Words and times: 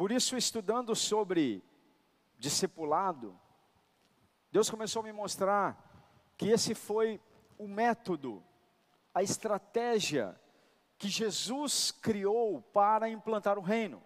Por 0.00 0.10
isso, 0.10 0.34
estudando 0.34 0.96
sobre 0.96 1.62
discipulado, 2.38 3.38
Deus 4.50 4.70
começou 4.70 5.00
a 5.00 5.02
me 5.02 5.12
mostrar 5.12 5.76
que 6.38 6.48
esse 6.48 6.74
foi 6.74 7.20
o 7.58 7.68
método, 7.68 8.42
a 9.12 9.22
estratégia 9.22 10.40
que 10.96 11.06
Jesus 11.06 11.90
criou 11.90 12.62
para 12.62 13.10
implantar 13.10 13.58
o 13.58 13.60
reino. 13.60 14.02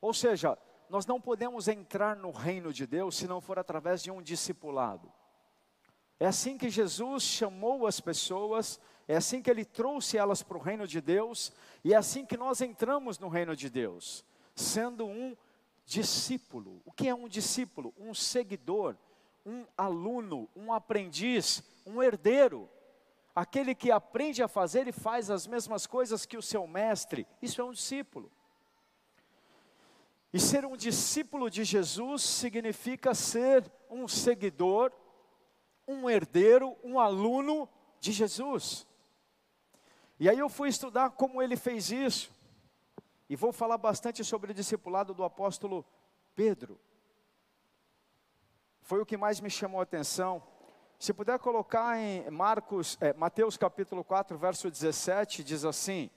Ou 0.00 0.12
seja, 0.12 0.58
nós 0.90 1.06
não 1.06 1.20
podemos 1.20 1.68
entrar 1.68 2.16
no 2.16 2.32
reino 2.32 2.72
de 2.72 2.88
Deus 2.88 3.14
se 3.14 3.28
não 3.28 3.40
for 3.40 3.60
através 3.60 4.02
de 4.02 4.10
um 4.10 4.20
discipulado. 4.20 5.12
É 6.18 6.26
assim 6.26 6.58
que 6.58 6.70
Jesus 6.70 7.22
chamou 7.22 7.86
as 7.86 8.00
pessoas, 8.00 8.80
é 9.06 9.14
assim 9.14 9.40
que 9.40 9.48
ele 9.48 9.64
trouxe 9.64 10.18
elas 10.18 10.42
para 10.42 10.58
o 10.58 10.60
reino 10.60 10.88
de 10.88 11.00
Deus, 11.00 11.52
e 11.84 11.94
é 11.94 11.96
assim 11.96 12.26
que 12.26 12.36
nós 12.36 12.60
entramos 12.60 13.20
no 13.20 13.28
reino 13.28 13.54
de 13.54 13.70
Deus, 13.70 14.24
sendo 14.56 15.06
um 15.06 15.36
discípulo. 15.84 16.82
O 16.84 16.90
que 16.90 17.06
é 17.06 17.14
um 17.14 17.28
discípulo? 17.28 17.94
Um 17.98 18.12
seguidor, 18.14 18.96
um 19.44 19.64
aluno, 19.76 20.48
um 20.56 20.72
aprendiz, 20.72 21.62
um 21.86 22.02
herdeiro. 22.02 22.68
Aquele 23.34 23.74
que 23.74 23.92
aprende 23.92 24.42
a 24.42 24.48
fazer 24.48 24.88
e 24.88 24.92
faz 24.92 25.30
as 25.30 25.46
mesmas 25.46 25.86
coisas 25.86 26.24
que 26.24 26.38
o 26.38 26.42
seu 26.42 26.66
mestre, 26.66 27.26
isso 27.40 27.60
é 27.60 27.64
um 27.64 27.72
discípulo. 27.72 28.32
E 30.32 30.40
ser 30.40 30.64
um 30.64 30.76
discípulo 30.76 31.50
de 31.50 31.62
Jesus 31.62 32.22
significa 32.22 33.14
ser 33.14 33.70
um 33.88 34.08
seguidor, 34.08 34.90
um 35.86 36.10
herdeiro, 36.10 36.76
um 36.82 36.98
aluno 36.98 37.68
de 38.00 38.12
Jesus. 38.12 38.86
E 40.18 40.28
aí 40.28 40.38
eu 40.38 40.48
fui 40.48 40.68
estudar 40.68 41.10
como 41.10 41.42
ele 41.42 41.56
fez 41.56 41.90
isso. 41.90 42.34
E 43.28 43.34
vou 43.34 43.52
falar 43.52 43.78
bastante 43.78 44.22
sobre 44.24 44.52
o 44.52 44.54
discipulado 44.54 45.12
do 45.12 45.24
apóstolo 45.24 45.84
Pedro. 46.34 46.78
Foi 48.82 49.00
o 49.00 49.06
que 49.06 49.16
mais 49.16 49.40
me 49.40 49.50
chamou 49.50 49.80
a 49.80 49.82
atenção. 49.82 50.42
Se 50.98 51.12
puder 51.12 51.38
colocar 51.40 51.98
em 51.98 52.30
Marcos, 52.30 52.96
é, 53.00 53.12
Mateus 53.12 53.56
capítulo 53.56 54.04
4, 54.04 54.38
verso 54.38 54.70
17, 54.70 55.42
diz 55.42 55.64
assim: 55.64 56.08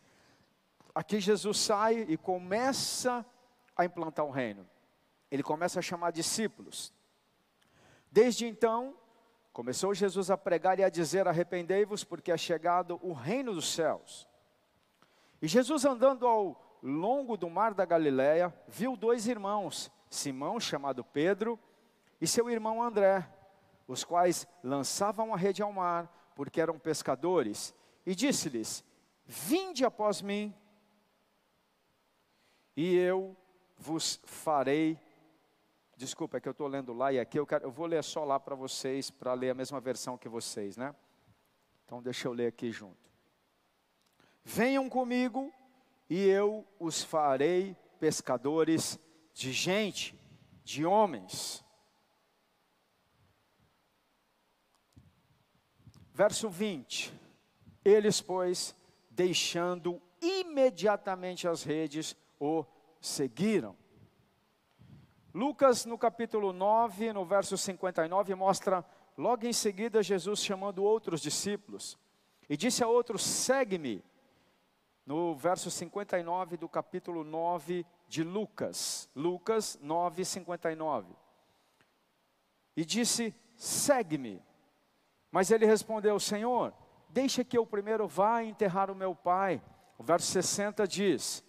Aqui 0.93 1.19
Jesus 1.19 1.57
sai 1.57 2.05
e 2.07 2.15
começa 2.15 3.25
a 3.75 3.85
implantar 3.85 4.25
o 4.25 4.30
reino. 4.30 4.69
Ele 5.31 5.41
começa 5.41 5.80
a 5.80 5.81
chamar 5.81 6.11
discípulos. 6.11 6.93
Desde 8.11 8.45
então, 8.45 8.95
começou 9.52 9.93
Jesus 9.93 10.30
a 10.30 10.37
pregar 10.37 10.80
e 10.80 10.83
a 10.83 10.89
dizer: 10.89 11.27
Arrependei-vos, 11.27 12.03
porque 12.03 12.31
é 12.31 12.37
chegado 12.37 12.99
o 13.02 13.13
reino 13.13 13.53
dos 13.53 13.73
céus. 13.73 14.27
E 15.41 15.47
Jesus 15.47 15.85
andando 15.85 16.27
ao 16.27 16.68
longo 16.81 17.38
do 17.38 17.49
mar 17.49 17.73
da 17.73 17.85
Galileia, 17.85 18.53
viu 18.67 18.95
dois 18.95 19.27
irmãos, 19.27 19.91
Simão, 20.09 20.59
chamado 20.59 21.03
Pedro, 21.03 21.59
e 22.19 22.27
seu 22.27 22.49
irmão 22.49 22.81
André, 22.81 23.27
os 23.88 24.03
quais 24.03 24.47
lançavam 24.63 25.33
a 25.33 25.38
rede 25.38 25.61
ao 25.61 25.71
mar, 25.71 26.31
porque 26.36 26.61
eram 26.61 26.80
pescadores, 26.80 27.73
e 28.05 28.16
disse-lhes: 28.16 28.83
Vinde 29.25 29.86
após 29.86 30.21
mim, 30.21 30.53
e 32.75 32.95
eu 32.95 33.36
vos 33.77 34.21
farei. 34.25 34.99
Desculpa, 35.95 36.38
é 36.38 36.39
que 36.39 36.47
eu 36.47 36.52
estou 36.52 36.67
lendo 36.67 36.93
lá 36.93 37.11
e 37.11 37.19
aqui, 37.19 37.38
eu, 37.38 37.45
quero, 37.45 37.66
eu 37.66 37.71
vou 37.71 37.86
ler 37.86 38.02
só 38.03 38.23
lá 38.23 38.39
para 38.39 38.55
vocês, 38.55 39.11
para 39.11 39.33
ler 39.33 39.49
a 39.49 39.53
mesma 39.53 39.81
versão 39.81 40.17
que 40.17 40.30
vocês, 40.30 40.77
né? 40.77 40.95
Então 41.86 42.02
deixa 42.02 42.27
eu 42.27 42.31
ler 42.31 42.47
aqui 42.47 42.71
junto. 42.71 43.09
Venham 44.43 44.88
comigo 44.89 45.53
e 46.09 46.25
eu 46.27 46.65
os 46.79 47.03
farei 47.03 47.77
pescadores 47.99 48.99
de 49.33 49.52
gente, 49.52 50.19
de 50.63 50.85
homens. 50.85 51.63
Verso 56.14 56.49
20: 56.49 57.14
Eles, 57.86 58.20
pois, 58.21 58.75
deixando 59.09 60.02
imediatamente 60.21 61.47
as 61.47 61.64
redes, 61.64 62.15
o 62.39 62.65
seguiram. 62.99 63.77
Lucas, 65.33 65.86
no 65.86 65.97
capítulo 65.97 66.52
9, 66.52 67.14
no 67.14 67.23
verso 67.23 67.55
59, 67.55 68.33
mostra 68.33 68.83
logo 69.15 69.45
em 69.45 69.53
seguida 69.53 70.02
Jesus 70.02 70.43
chamando 70.43 70.83
outros 70.83 71.21
discípulos. 71.21 71.97
E 72.49 72.58
disse 72.58 72.83
a 72.83 72.87
outros: 72.87 73.23
segue-me 73.23 74.03
no 75.09 75.33
verso 75.33 75.71
59 75.71 76.55
do 76.55 76.70
capítulo 76.70 77.23
9 77.23 77.83
de 78.08 78.23
Lucas. 78.23 79.09
Lucas 79.15 79.75
9, 79.81 80.23
59. 80.23 81.15
E 82.77 82.86
disse: 82.86 83.33
Segue-me. 83.55 84.39
Mas 85.31 85.49
ele 85.49 85.65
respondeu: 85.65 86.20
Senhor, 86.20 86.71
deixa 87.09 87.43
que 87.43 87.58
eu 87.58 87.65
primeiro 87.65 88.08
vá 88.08 88.43
enterrar 88.43 88.92
o 88.92 88.95
meu 88.95 89.15
pai. 89.15 89.59
O 89.97 90.03
verso 90.03 90.27
60 90.27 90.87
diz: 90.87 91.43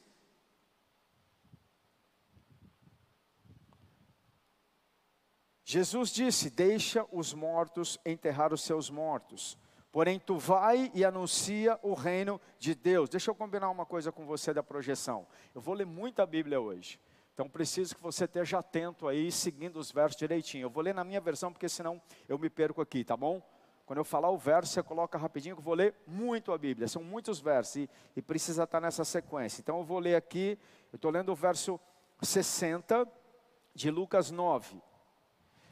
Jesus 5.63 6.09
disse: 6.09 6.49
Deixa 6.49 7.07
os 7.13 7.35
mortos 7.35 7.99
enterrar 8.07 8.55
os 8.55 8.63
seus 8.63 8.89
mortos. 8.89 9.59
Porém, 9.93 10.21
tu 10.21 10.39
vai 10.39 10.91
e 10.95 11.05
anuncia 11.05 11.79
o 11.83 11.95
reino 11.95 12.41
de 12.59 12.75
Deus. 12.75 13.09
Deixa 13.09 13.31
eu 13.31 13.35
combinar 13.35 13.71
uma 13.71 13.85
coisa 13.85 14.13
com 14.13 14.25
você 14.25 14.55
da 14.55 14.63
projeção. 14.63 15.27
Eu 15.55 15.61
vou 15.61 15.75
ler 15.75 15.87
muita 15.87 16.25
Bíblia 16.25 16.61
hoje. 16.61 17.01
Então 17.35 17.49
preciso 17.49 17.97
que 17.97 18.03
você 18.03 18.25
esteja 18.25 18.59
atento 18.59 19.09
aí, 19.09 19.33
seguindo 19.33 19.79
os 19.79 19.91
versos 19.91 20.17
direitinho. 20.17 20.67
Eu 20.67 20.71
vou 20.71 20.83
ler 20.83 20.95
na 20.95 21.03
minha 21.03 21.21
versão, 21.21 21.53
porque 21.53 21.69
senão 21.69 22.01
eu 22.29 22.39
me 22.39 22.49
perco 22.49 22.81
aqui, 22.81 23.03
tá 23.03 23.17
bom? 23.17 23.43
Quando 23.85 23.99
eu 23.99 24.05
falar 24.05 24.31
o 24.31 24.39
verso, 24.39 24.73
você 24.73 24.83
coloca 24.83 25.19
rapidinho, 25.19 25.57
que 25.57 25.61
eu 25.61 25.65
vou 25.65 25.75
ler 25.75 25.95
muito 26.07 26.53
a 26.53 26.59
Bíblia. 26.59 26.87
São 26.87 27.03
muitos 27.03 27.41
versos 27.41 27.77
e, 27.77 27.91
e 28.15 28.23
precisa 28.23 28.63
estar 28.63 28.81
nessa 28.81 29.05
sequência. 29.05 29.61
Então 29.61 29.79
eu 29.79 29.85
vou 29.85 29.99
ler 29.99 30.15
aqui, 30.15 30.57
eu 30.93 30.97
estou 30.97 31.11
lendo 31.11 31.33
o 31.33 31.35
verso 31.35 31.81
60 32.23 33.09
de 33.75 33.91
Lucas 33.91 34.31
9. 34.31 34.81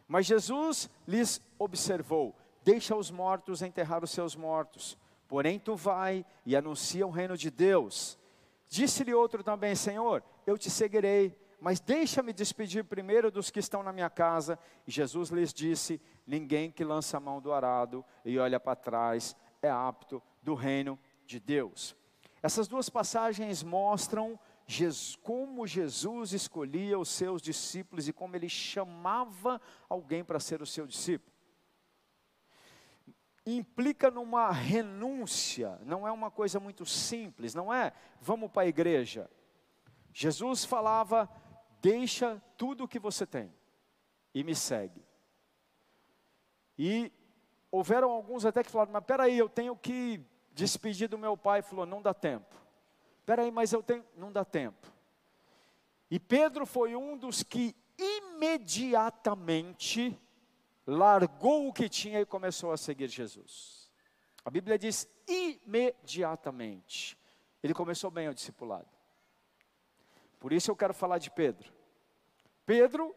Mas 0.09 0.27
Jesus 0.27 0.91
lhes 1.07 1.41
observou 1.59 2.35
Deixa 2.63 2.95
os 2.95 3.11
mortos 3.11 3.63
enterrar 3.63 4.05
os 4.05 4.11
seus 4.11 4.35
mortos. 4.37 4.99
Porém, 5.29 5.59
tu 5.59 5.77
vai 5.77 6.25
e 6.45 6.57
anuncia 6.57 7.07
o 7.07 7.11
reino 7.11 7.37
de 7.37 7.51
Deus. 7.51 8.19
Disse-lhe 8.69 9.15
outro 9.15 9.43
também: 9.43 9.75
Senhor, 9.75 10.23
eu 10.47 10.57
te 10.57 10.71
seguirei, 10.71 11.39
mas 11.61 11.81
deixa-me 11.81 12.33
despedir 12.33 12.85
primeiro 12.85 13.31
dos 13.31 13.51
que 13.51 13.61
estão 13.61 13.83
na 13.83 13.93
minha 13.93 14.11
casa. 14.11 14.59
E 14.87 14.91
Jesus 14.91 15.31
lhes 15.31 15.53
disse: 15.53 16.01
Ninguém 16.27 16.71
que 16.71 16.85
lança 16.85 17.17
a 17.17 17.21
mão 17.21 17.41
do 17.41 17.53
arado 17.53 18.05
e 18.25 18.39
olha 18.39 18.59
para 18.59 18.77
trás 18.77 19.37
é 19.61 19.71
apto 19.71 20.23
do 20.43 20.55
reino 20.55 20.99
de 21.27 21.39
Deus. 21.39 21.95
Essas 22.43 22.69
duas 22.69 22.89
passagens 22.89 23.63
mostram 23.63 24.39
Jesus, 24.67 25.17
como 25.17 25.67
Jesus 25.67 26.33
escolhia 26.33 26.99
os 26.99 27.09
seus 27.09 27.43
discípulos 27.43 28.07
e 28.07 28.13
como 28.13 28.37
ele 28.37 28.49
chamava 28.49 29.61
alguém 29.89 30.23
para 30.23 30.39
ser 30.39 30.63
o 30.63 30.67
seu 30.67 30.87
discípulo 30.87 31.38
implica 33.57 34.11
numa 34.11 34.51
renúncia, 34.51 35.79
não 35.85 36.07
é 36.07 36.13
uma 36.13 36.31
coisa 36.31 36.61
muito 36.61 36.85
simples, 36.85 37.55
não 37.55 37.73
é 37.73 37.93
vamos 38.21 38.51
para 38.51 38.63
a 38.63 38.67
igreja. 38.67 39.31
Jesus 40.13 40.65
falava: 40.65 41.29
deixa 41.81 42.43
tudo 42.57 42.85
o 42.85 42.89
que 42.89 42.99
você 42.99 43.27
tem 43.27 43.53
e 44.35 44.43
me 44.43 44.55
segue. 44.55 45.05
E 46.77 47.13
houveram 47.71 48.11
alguns 48.11 48.45
até 48.45 48.63
que 48.63 48.71
falaram: 48.71 48.93
mas 48.93 49.05
peraí, 49.05 49.39
eu 49.39 49.49
tenho 49.49 49.77
que 49.77 50.21
despedir 50.53 51.09
do 51.09 51.19
meu 51.19 51.37
pai. 51.37 51.63
Falou: 51.63 51.87
não 51.87 52.03
dá 52.03 52.13
tempo. 52.13 52.57
Peraí, 53.25 53.51
mas 53.51 53.73
eu 53.73 53.83
tenho. 53.83 54.05
Não 54.17 54.33
dá 54.33 54.45
tempo. 54.45 54.93
E 56.11 56.19
Pedro 56.19 56.65
foi 56.65 56.97
um 56.97 57.17
dos 57.17 57.43
que 57.43 57.77
imediatamente 57.99 60.19
largou 60.89 61.69
o 61.69 61.73
que 61.73 61.87
tinha 61.87 62.19
e 62.19 62.25
começou 62.25 62.73
a 62.73 62.79
seguir 62.79 63.09
Jesus. 63.09 63.93
A 64.43 64.51
Bíblia 64.51 64.79
diz 64.79 65.07
imediatamente. 65.29 67.19
Ele 67.63 67.75
começou 67.75 68.11
bem 68.11 68.27
o 68.27 68.35
discipulado. 68.35 68.89
Por 70.41 70.51
isso 70.51 70.71
eu 70.71 70.77
quero 70.77 70.95
falar 70.95 71.19
de 71.19 71.31
Pedro. 71.31 71.71
Pedro, 72.65 73.15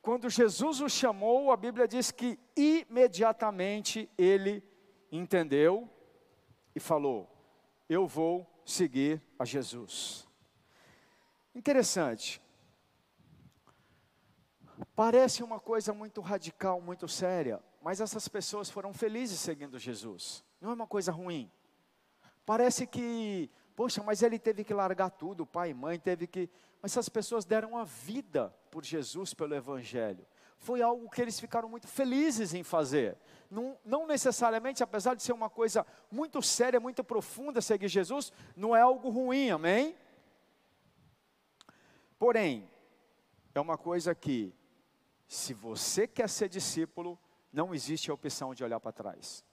quando 0.00 0.30
Jesus 0.30 0.80
o 0.80 0.88
chamou, 0.88 1.50
a 1.50 1.56
Bíblia 1.56 1.88
diz 1.88 2.12
que 2.12 2.38
imediatamente 2.56 4.08
ele 4.16 4.62
entendeu 5.10 5.90
e 6.72 6.78
falou: 6.78 7.28
Eu 7.88 8.06
vou 8.06 8.46
seguir 8.64 9.20
a 9.36 9.44
Jesus. 9.44 10.28
Interessante, 11.52 12.40
Parece 14.98 15.44
uma 15.44 15.60
coisa 15.60 15.94
muito 15.94 16.20
radical, 16.20 16.80
muito 16.80 17.06
séria, 17.06 17.62
mas 17.80 18.00
essas 18.00 18.26
pessoas 18.26 18.68
foram 18.68 18.92
felizes 18.92 19.38
seguindo 19.38 19.78
Jesus. 19.78 20.42
Não 20.60 20.72
é 20.72 20.74
uma 20.74 20.88
coisa 20.88 21.12
ruim. 21.12 21.48
Parece 22.44 22.84
que 22.84 23.48
Poxa, 23.78 24.02
mas 24.02 24.24
ele 24.24 24.40
teve 24.40 24.64
que 24.64 24.74
largar 24.74 25.08
tudo, 25.08 25.46
pai 25.46 25.70
e 25.70 25.74
mãe, 25.74 26.00
teve 26.00 26.26
que. 26.26 26.50
Mas 26.82 26.90
essas 26.90 27.08
pessoas 27.08 27.44
deram 27.44 27.78
a 27.78 27.84
vida 27.84 28.52
por 28.72 28.84
Jesus, 28.84 29.32
pelo 29.32 29.54
Evangelho. 29.54 30.26
Foi 30.58 30.82
algo 30.82 31.08
que 31.08 31.22
eles 31.22 31.38
ficaram 31.38 31.68
muito 31.68 31.86
felizes 31.86 32.54
em 32.54 32.64
fazer. 32.64 33.16
Não, 33.48 33.78
não 33.84 34.04
necessariamente, 34.04 34.82
apesar 34.82 35.14
de 35.14 35.22
ser 35.22 35.32
uma 35.32 35.48
coisa 35.48 35.86
muito 36.10 36.42
séria, 36.42 36.80
muito 36.80 37.04
profunda, 37.04 37.60
seguir 37.60 37.86
Jesus, 37.86 38.32
não 38.56 38.74
é 38.74 38.80
algo 38.80 39.10
ruim, 39.10 39.50
amém? 39.50 39.94
Porém, 42.18 42.68
é 43.54 43.60
uma 43.60 43.78
coisa 43.78 44.12
que, 44.12 44.52
se 45.28 45.52
você 45.52 46.08
quer 46.08 46.28
ser 46.28 46.48
discípulo, 46.48 47.18
não 47.52 47.74
existe 47.74 48.10
a 48.10 48.14
opção 48.14 48.54
de 48.54 48.64
olhar 48.64 48.80
para 48.80 48.92
trás. 48.92 49.44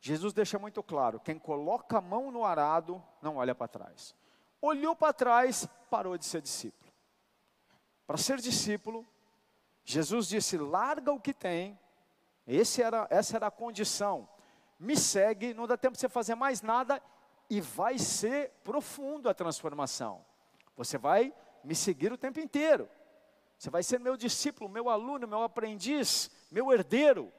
Jesus 0.00 0.32
deixa 0.32 0.56
muito 0.56 0.82
claro: 0.84 1.18
quem 1.18 1.36
coloca 1.36 1.98
a 1.98 2.00
mão 2.00 2.30
no 2.30 2.44
arado, 2.44 3.02
não 3.20 3.36
olha 3.36 3.54
para 3.54 3.66
trás. 3.66 4.14
Olhou 4.62 4.94
para 4.94 5.12
trás, 5.12 5.68
parou 5.90 6.16
de 6.16 6.24
ser 6.24 6.40
discípulo. 6.40 6.92
Para 8.06 8.16
ser 8.16 8.38
discípulo, 8.38 9.04
Jesus 9.84 10.28
disse: 10.28 10.56
larga 10.56 11.12
o 11.12 11.20
que 11.20 11.34
tem, 11.34 11.78
era, 12.46 13.08
essa 13.10 13.36
era 13.36 13.48
a 13.48 13.50
condição. 13.50 14.28
Me 14.78 14.96
segue, 14.96 15.52
não 15.52 15.66
dá 15.66 15.76
tempo 15.76 15.94
de 15.94 16.00
você 16.00 16.08
fazer 16.08 16.36
mais 16.36 16.62
nada, 16.62 17.02
e 17.50 17.60
vai 17.60 17.98
ser 17.98 18.52
profundo 18.62 19.28
a 19.28 19.34
transformação. 19.34 20.24
Você 20.76 20.96
vai 20.96 21.34
me 21.64 21.74
seguir 21.74 22.12
o 22.12 22.16
tempo 22.16 22.38
inteiro. 22.38 22.88
Você 23.60 23.68
vai 23.68 23.82
ser 23.82 24.00
meu 24.00 24.16
discípulo, 24.16 24.70
meu 24.70 24.88
aluno, 24.88 25.28
meu 25.28 25.42
aprendiz, 25.42 26.30
meu 26.50 26.72
herdeiro. 26.72 27.30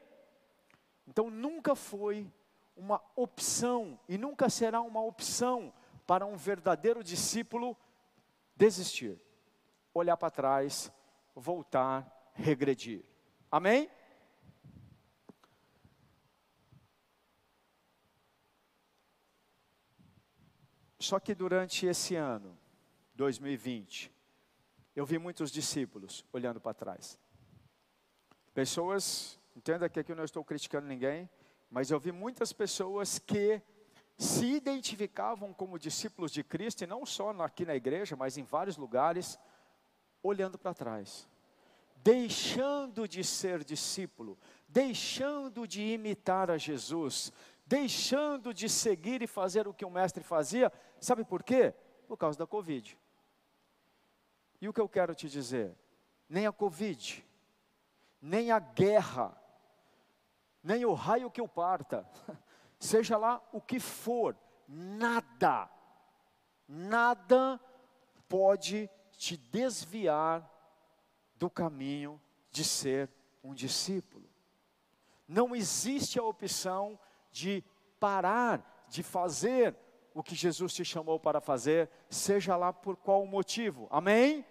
Então 1.04 1.28
nunca 1.28 1.74
foi 1.74 2.32
uma 2.76 3.02
opção 3.16 3.98
e 4.08 4.16
nunca 4.16 4.48
será 4.48 4.80
uma 4.80 5.02
opção 5.02 5.74
para 6.06 6.24
um 6.24 6.36
verdadeiro 6.36 7.02
discípulo 7.02 7.76
desistir, 8.54 9.20
olhar 9.92 10.16
para 10.16 10.30
trás, 10.30 10.92
voltar, 11.34 12.30
regredir. 12.34 13.02
Amém? 13.50 13.90
Só 21.00 21.18
que 21.18 21.34
durante 21.34 21.84
esse 21.84 22.14
ano, 22.14 22.56
2020, 23.16 24.21
eu 24.94 25.06
vi 25.06 25.18
muitos 25.18 25.50
discípulos 25.50 26.24
olhando 26.32 26.60
para 26.60 26.74
trás. 26.74 27.18
Pessoas, 28.54 29.38
entenda 29.56 29.88
que 29.88 29.98
aqui 29.98 30.12
eu 30.12 30.16
não 30.16 30.24
estou 30.24 30.44
criticando 30.44 30.86
ninguém, 30.86 31.28
mas 31.70 31.90
eu 31.90 31.98
vi 31.98 32.12
muitas 32.12 32.52
pessoas 32.52 33.18
que 33.18 33.62
se 34.18 34.46
identificavam 34.46 35.52
como 35.54 35.78
discípulos 35.78 36.30
de 36.30 36.44
Cristo, 36.44 36.84
e 36.84 36.86
não 36.86 37.06
só 37.06 37.30
aqui 37.42 37.64
na 37.64 37.74
igreja, 37.74 38.14
mas 38.14 38.36
em 38.36 38.44
vários 38.44 38.76
lugares, 38.76 39.38
olhando 40.22 40.58
para 40.58 40.74
trás, 40.74 41.26
deixando 41.96 43.08
de 43.08 43.24
ser 43.24 43.64
discípulo, 43.64 44.38
deixando 44.68 45.66
de 45.66 45.82
imitar 45.82 46.50
a 46.50 46.58
Jesus, 46.58 47.32
deixando 47.66 48.52
de 48.52 48.68
seguir 48.68 49.22
e 49.22 49.26
fazer 49.26 49.66
o 49.66 49.74
que 49.74 49.84
o 49.84 49.90
mestre 49.90 50.22
fazia, 50.22 50.70
sabe 51.00 51.24
por 51.24 51.42
quê? 51.42 51.74
Por 52.06 52.18
causa 52.18 52.38
da 52.38 52.46
Covid. 52.46 52.98
E 54.62 54.68
o 54.68 54.72
que 54.72 54.80
eu 54.80 54.88
quero 54.88 55.12
te 55.12 55.28
dizer? 55.28 55.76
Nem 56.28 56.46
a 56.46 56.52
Covid, 56.52 57.26
nem 58.20 58.52
a 58.52 58.60
guerra, 58.60 59.36
nem 60.62 60.84
o 60.84 60.94
raio 60.94 61.32
que 61.32 61.42
o 61.42 61.48
parta, 61.48 62.08
seja 62.78 63.16
lá 63.16 63.42
o 63.50 63.60
que 63.60 63.80
for, 63.80 64.36
nada, 64.68 65.68
nada 66.68 67.60
pode 68.28 68.88
te 69.10 69.36
desviar 69.36 70.48
do 71.34 71.50
caminho 71.50 72.22
de 72.48 72.62
ser 72.62 73.10
um 73.42 73.52
discípulo. 73.52 74.30
Não 75.26 75.56
existe 75.56 76.20
a 76.20 76.22
opção 76.22 76.96
de 77.32 77.64
parar 77.98 78.86
de 78.88 79.02
fazer 79.02 79.76
o 80.14 80.22
que 80.22 80.36
Jesus 80.36 80.72
te 80.72 80.84
chamou 80.84 81.18
para 81.18 81.40
fazer, 81.40 81.90
seja 82.08 82.54
lá 82.54 82.72
por 82.72 82.96
qual 82.96 83.26
motivo. 83.26 83.88
Amém? 83.90 84.46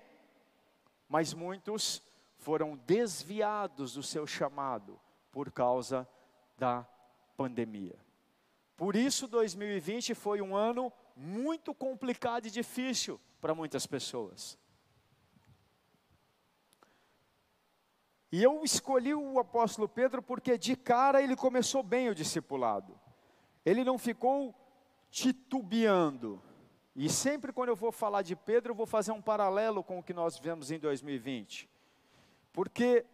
Mas 1.11 1.33
muitos 1.33 2.01
foram 2.37 2.77
desviados 2.87 3.95
do 3.95 4.01
seu 4.01 4.25
chamado 4.25 4.97
por 5.29 5.51
causa 5.51 6.07
da 6.57 6.87
pandemia. 7.35 7.99
Por 8.77 8.95
isso, 8.95 9.27
2020 9.27 10.15
foi 10.15 10.41
um 10.41 10.55
ano 10.55 10.89
muito 11.13 11.73
complicado 11.73 12.45
e 12.45 12.49
difícil 12.49 13.19
para 13.41 13.53
muitas 13.53 13.85
pessoas. 13.85 14.57
E 18.31 18.41
eu 18.41 18.63
escolhi 18.63 19.13
o 19.13 19.37
apóstolo 19.37 19.89
Pedro 19.89 20.21
porque 20.21 20.57
de 20.57 20.77
cara 20.77 21.21
ele 21.21 21.35
começou 21.35 21.83
bem 21.83 22.07
o 22.07 22.15
discipulado. 22.15 22.97
Ele 23.65 23.83
não 23.83 23.97
ficou 23.97 24.55
titubeando. 25.09 26.41
E 26.95 27.09
sempre 27.09 27.53
quando 27.53 27.69
eu 27.69 27.75
vou 27.75 27.91
falar 27.91 28.21
de 28.21 28.35
Pedro, 28.35 28.71
eu 28.71 28.75
vou 28.75 28.85
fazer 28.85 29.11
um 29.11 29.21
paralelo 29.21 29.83
com 29.83 29.99
o 29.99 30.03
que 30.03 30.13
nós 30.13 30.37
vivemos 30.37 30.71
em 30.71 30.79
2020. 30.79 31.69
Porque 32.51 33.05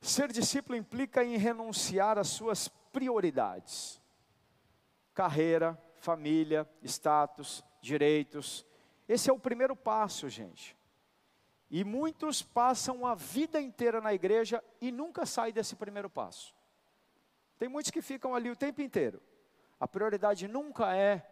ser 0.00 0.32
discípulo 0.32 0.76
implica 0.76 1.22
em 1.22 1.36
renunciar 1.36 2.18
às 2.18 2.28
suas 2.28 2.68
prioridades. 2.92 4.00
Carreira, 5.12 5.80
família, 5.96 6.68
status, 6.82 7.62
direitos. 7.80 8.64
Esse 9.06 9.28
é 9.28 9.32
o 9.32 9.38
primeiro 9.38 9.76
passo, 9.76 10.28
gente. 10.28 10.76
E 11.70 11.84
muitos 11.84 12.40
passam 12.40 13.04
a 13.04 13.14
vida 13.14 13.60
inteira 13.60 14.00
na 14.00 14.14
igreja 14.14 14.64
e 14.80 14.90
nunca 14.90 15.26
saem 15.26 15.52
desse 15.52 15.76
primeiro 15.76 16.08
passo. 16.08 16.54
Tem 17.58 17.68
muitos 17.68 17.90
que 17.90 18.00
ficam 18.00 18.34
ali 18.34 18.50
o 18.50 18.56
tempo 18.56 18.80
inteiro. 18.80 19.20
A 19.78 19.86
prioridade 19.86 20.48
nunca 20.48 20.96
é 20.96 21.28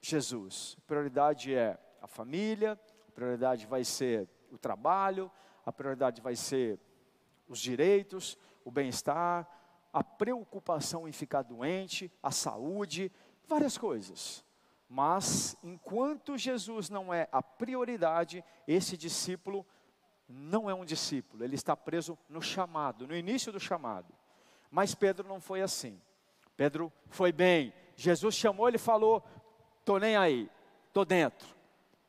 Jesus. 0.00 0.76
Prioridade 0.86 1.54
é 1.54 1.78
a 2.00 2.06
família, 2.06 2.78
a 3.08 3.12
prioridade 3.12 3.66
vai 3.66 3.84
ser 3.84 4.28
o 4.50 4.58
trabalho, 4.58 5.30
a 5.64 5.72
prioridade 5.72 6.20
vai 6.20 6.36
ser 6.36 6.78
os 7.48 7.58
direitos, 7.58 8.38
o 8.64 8.70
bem-estar, 8.70 9.48
a 9.92 10.04
preocupação 10.04 11.08
em 11.08 11.12
ficar 11.12 11.42
doente, 11.42 12.12
a 12.22 12.30
saúde, 12.30 13.10
várias 13.46 13.78
coisas. 13.78 14.44
Mas 14.88 15.56
enquanto 15.62 16.36
Jesus 16.36 16.88
não 16.88 17.12
é 17.12 17.28
a 17.32 17.42
prioridade, 17.42 18.44
esse 18.68 18.96
discípulo 18.96 19.66
não 20.28 20.68
é 20.68 20.74
um 20.74 20.84
discípulo, 20.84 21.44
ele 21.44 21.54
está 21.54 21.76
preso 21.76 22.18
no 22.28 22.42
chamado, 22.42 23.06
no 23.06 23.14
início 23.14 23.52
do 23.52 23.60
chamado. 23.60 24.12
Mas 24.70 24.94
Pedro 24.94 25.26
não 25.28 25.40
foi 25.40 25.62
assim. 25.62 26.00
Pedro 26.56 26.92
foi 27.08 27.32
bem. 27.32 27.72
Jesus 27.96 28.34
chamou, 28.34 28.68
ele 28.68 28.78
falou: 28.78 29.24
"Tô 29.86 29.96
nem 29.96 30.16
aí, 30.16 30.50
tô 30.92 31.02
dentro". 31.02 31.48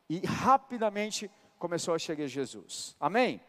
E 0.10 0.20
rapidamente 0.26 1.32
começou 1.58 1.94
a 1.94 2.00
chegar 2.00 2.28
Jesus. 2.28 2.94
Amém? 3.00 3.40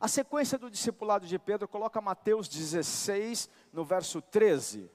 A 0.00 0.08
sequência 0.08 0.56
do 0.56 0.70
discipulado 0.70 1.26
de 1.26 1.38
Pedro 1.38 1.66
coloca 1.66 2.00
Mateus 2.00 2.48
16 2.48 3.50
no 3.72 3.84
verso 3.84 4.22
13. 4.22 4.90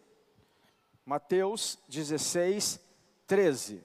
Mateus 1.06 1.78
16, 1.90 2.80
13. 3.28 3.84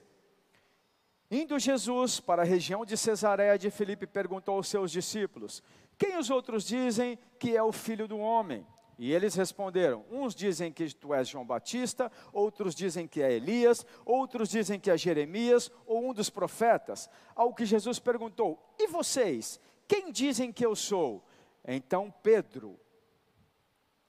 Indo 1.29 1.59
Jesus 1.59 2.19
para 2.19 2.41
a 2.41 2.45
região 2.45 2.85
de 2.85 2.97
Cesareia 2.97 3.57
de 3.57 3.69
Filipe, 3.69 4.07
perguntou 4.07 4.55
aos 4.55 4.67
seus 4.67 4.89
discípulos: 4.89 5.61
Quem 5.97 6.17
os 6.17 6.29
outros 6.29 6.63
dizem 6.63 7.19
que 7.37 7.55
é 7.55 7.61
o 7.61 7.71
filho 7.71 8.07
do 8.07 8.17
homem? 8.17 8.65
E 9.01 9.13
eles 9.13 9.33
responderam: 9.33 10.03
Uns 10.11 10.35
dizem 10.35 10.73
que 10.73 10.93
tu 10.93 11.13
és 11.13 11.25
João 11.25 11.45
Batista, 11.45 12.11
outros 12.33 12.75
dizem 12.75 13.07
que 13.07 13.21
é 13.21 13.31
Elias, 13.31 13.85
outros 14.05 14.49
dizem 14.49 14.77
que 14.77 14.91
é 14.91 14.97
Jeremias 14.97 15.71
ou 15.87 16.09
um 16.09 16.13
dos 16.13 16.29
profetas. 16.29 17.09
Ao 17.33 17.53
que 17.53 17.65
Jesus 17.65 17.97
perguntou: 17.97 18.61
E 18.77 18.87
vocês? 18.87 19.57
Quem 19.87 20.11
dizem 20.11 20.51
que 20.51 20.65
eu 20.65 20.75
sou? 20.75 21.25
Então 21.65 22.13
Pedro, 22.21 22.77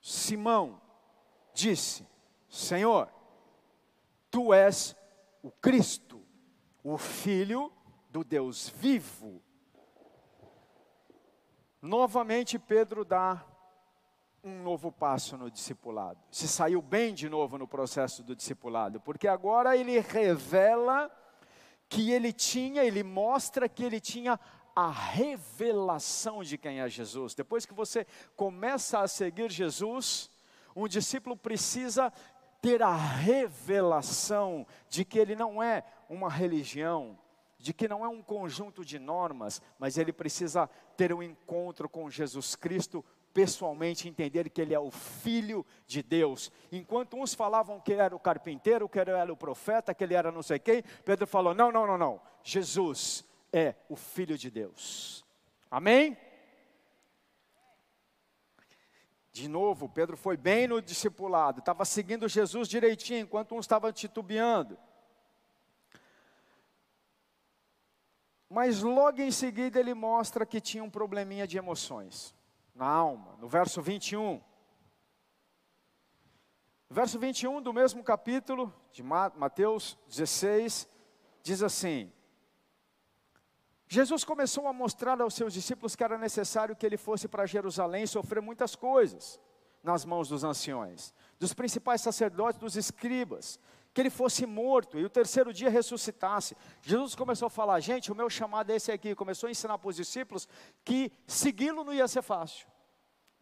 Simão, 0.01 0.83
disse: 1.55 2.05
Senhor, 2.49 3.09
tu 4.29 4.53
és 4.53 4.97
o 5.41 5.53
Cristo, 5.53 6.21
o 6.83 6.99
Filho 6.99 7.73
do 8.09 8.25
Deus 8.25 8.69
vivo. 8.69 9.41
Novamente 11.81 12.59
Pedro 12.59 13.05
dá 13.05 13.47
um 14.43 14.63
novo 14.63 14.91
passo 14.91 15.37
no 15.37 15.51
discipulado. 15.51 16.19
Se 16.31 16.49
saiu 16.49 16.81
bem 16.81 17.15
de 17.15 17.29
novo 17.29 17.59
no 17.59 17.69
processo 17.69 18.23
do 18.23 18.35
discipulado, 18.35 19.01
porque 19.01 19.29
agora 19.29 19.77
ele 19.77 19.99
revela 20.01 21.11
que 21.89 22.11
ele 22.11 22.33
tinha, 22.33 22.85
ele 22.85 23.03
mostra 23.03 23.69
que 23.69 23.85
ele 23.85 24.01
tinha 24.01 24.39
a 24.75 24.91
revelação 24.91 26.43
de 26.43 26.57
quem 26.57 26.81
é 26.81 26.89
Jesus. 26.89 27.35
Depois 27.35 27.67
que 27.67 27.75
você 27.75 28.07
começa 28.37 29.01
a 29.01 29.09
seguir 29.09 29.51
Jesus, 29.51 30.31
um 30.75 30.87
discípulo 30.89 31.37
precisa 31.37 32.13
ter 32.63 32.83
a 32.83 32.95
revelação 32.95 34.67
de 34.89 35.05
que 35.05 35.19
ele 35.19 35.35
não 35.35 35.63
é 35.63 35.85
uma 36.09 36.31
religião, 36.31 37.19
de 37.59 37.75
que 37.75 37.89
não 37.89 38.05
é 38.05 38.09
um 38.09 38.23
conjunto 38.23 38.85
de 38.85 38.99
normas, 38.99 39.61
mas 39.79 39.99
ele 39.99 40.13
precisa 40.13 40.69
ter 40.97 41.13
um 41.13 41.23
encontro 41.23 41.89
com 41.89 42.09
Jesus 42.11 42.55
Cristo 42.55 43.05
pessoalmente, 43.33 44.09
entender 44.09 44.51
que 44.51 44.61
ele 44.61 44.75
é 44.75 44.81
o 44.81 44.91
Filho 44.91 45.65
de 45.87 46.03
Deus. 46.03 46.51
Enquanto 46.71 47.17
uns 47.17 47.35
falavam 47.35 47.81
que 47.81 47.93
ele 47.93 48.03
era 48.03 48.15
o 48.15 48.21
carpinteiro, 48.21 48.89
que 48.89 48.99
ele 48.99 49.11
era 49.11 49.33
o 49.33 49.37
profeta, 49.37 49.95
que 49.95 50.05
ele 50.05 50.15
era 50.15 50.33
não 50.33 50.43
sei 50.43 50.59
quem, 50.59 50.83
Pedro 51.05 51.27
falou: 51.27 51.55
não, 51.55 51.71
não, 51.71 51.87
não, 51.87 51.99
não. 51.99 52.21
Jesus 52.43 53.25
é 53.53 53.75
o 53.89 53.97
Filho 53.97 54.37
de 54.37 54.51
Deus. 54.51 55.25
Amém? 55.71 56.17
De 59.33 59.49
novo, 59.49 59.89
Pedro 59.89 60.17
foi 60.17 60.37
bem 60.37 60.67
no 60.67 60.83
discipulado, 60.83 61.61
estava 61.61 61.85
seguindo 61.85 62.29
Jesus 62.29 62.69
direitinho, 62.69 63.21
enquanto 63.21 63.55
um 63.55 63.61
estava 63.61 63.93
titubeando. 63.93 64.77
Mas 68.49 68.83
logo 68.83 69.23
em 69.23 69.31
seguida 69.31 69.79
ele 69.79 69.95
mostra 69.95 70.45
que 70.45 70.61
tinha 70.61 70.83
um 70.83 70.91
probleminha 70.91 71.47
de 71.47 71.57
emoções 71.57 72.35
na 72.81 72.89
alma, 72.89 73.37
no 73.39 73.47
verso 73.47 73.83
21. 73.83 74.41
Verso 76.89 77.19
21 77.19 77.61
do 77.61 77.75
mesmo 77.75 78.03
capítulo 78.03 78.75
de 78.91 79.03
Mateus 79.03 79.99
16 80.09 80.89
diz 81.43 81.63
assim: 81.63 82.11
Jesus 83.87 84.25
começou 84.25 84.67
a 84.67 84.73
mostrar 84.73 85.21
aos 85.21 85.35
seus 85.35 85.53
discípulos 85.53 85.95
que 85.95 86.03
era 86.03 86.17
necessário 86.17 86.75
que 86.75 86.87
ele 86.87 86.97
fosse 86.97 87.29
para 87.29 87.45
Jerusalém 87.45 88.07
sofrer 88.07 88.41
muitas 88.41 88.75
coisas 88.75 89.39
nas 89.83 90.07
mãos 90.07 90.31
dos 90.31 90.43
anciões, 90.43 91.13
dos 91.39 91.53
principais 91.53 92.01
sacerdotes, 92.01 92.59
dos 92.59 92.77
escribas, 92.77 93.61
que 93.93 94.01
ele 94.01 94.11
fosse 94.11 94.47
morto 94.47 94.99
e 94.99 95.05
o 95.05 95.11
terceiro 95.11 95.53
dia 95.53 95.69
ressuscitasse. 95.69 96.57
Jesus 96.81 97.15
começou 97.15 97.47
a 97.47 97.51
falar, 97.51 97.79
gente, 97.81 98.11
o 98.11 98.15
meu 98.15 98.31
chamado 98.31 98.71
é 98.71 98.77
esse 98.77 98.91
aqui. 98.91 99.15
Começou 99.15 99.49
a 99.49 99.51
ensinar 99.51 99.77
para 99.79 99.89
os 99.89 99.97
discípulos 99.97 100.49
que 100.85 101.13
segui-lo 101.27 101.85
não 101.85 101.93
ia 101.93 102.09
ser 102.09 102.23
fácil. 102.23 102.70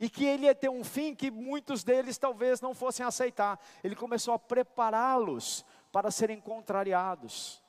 E 0.00 0.08
que 0.08 0.24
ele 0.24 0.46
ia 0.46 0.54
ter 0.54 0.68
um 0.68 0.84
fim 0.84 1.14
que 1.14 1.30
muitos 1.30 1.82
deles 1.82 2.18
talvez 2.18 2.60
não 2.60 2.74
fossem 2.74 3.04
aceitar. 3.04 3.58
Ele 3.82 3.96
começou 3.96 4.32
a 4.32 4.38
prepará-los 4.38 5.64
para 5.90 6.10
serem 6.10 6.40
contrariados. 6.40 7.62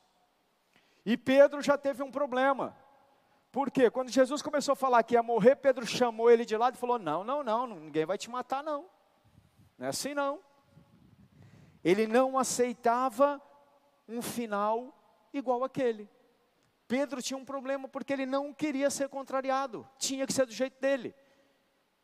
E 1.05 1.17
Pedro 1.17 1.61
já 1.61 1.77
teve 1.77 2.03
um 2.03 2.11
problema. 2.11 2.75
Por 3.51 3.71
quê? 3.71 3.89
Quando 3.89 4.11
Jesus 4.11 4.41
começou 4.41 4.73
a 4.73 4.75
falar 4.75 5.01
que 5.01 5.15
ia 5.15 5.23
morrer, 5.23 5.55
Pedro 5.55 5.85
chamou 5.85 6.29
ele 6.29 6.45
de 6.45 6.55
lado 6.55 6.75
e 6.75 6.77
falou: 6.77 6.99
Não, 6.99 7.23
não, 7.23 7.43
não, 7.43 7.65
ninguém 7.65 8.05
vai 8.05 8.17
te 8.17 8.29
matar, 8.29 8.63
não. 8.63 8.85
Não 9.77 9.87
é 9.87 9.89
assim, 9.89 10.13
não. 10.13 10.39
Ele 11.83 12.05
não 12.05 12.37
aceitava 12.37 13.41
um 14.07 14.21
final 14.21 14.93
igual 15.33 15.63
aquele. 15.63 16.09
Pedro 16.87 17.21
tinha 17.21 17.37
um 17.37 17.45
problema 17.45 17.87
porque 17.87 18.11
ele 18.11 18.25
não 18.25 18.53
queria 18.53 18.89
ser 18.89 19.09
contrariado, 19.09 19.87
tinha 19.97 20.25
que 20.27 20.33
ser 20.33 20.45
do 20.45 20.51
jeito 20.51 20.79
dele. 20.79 21.15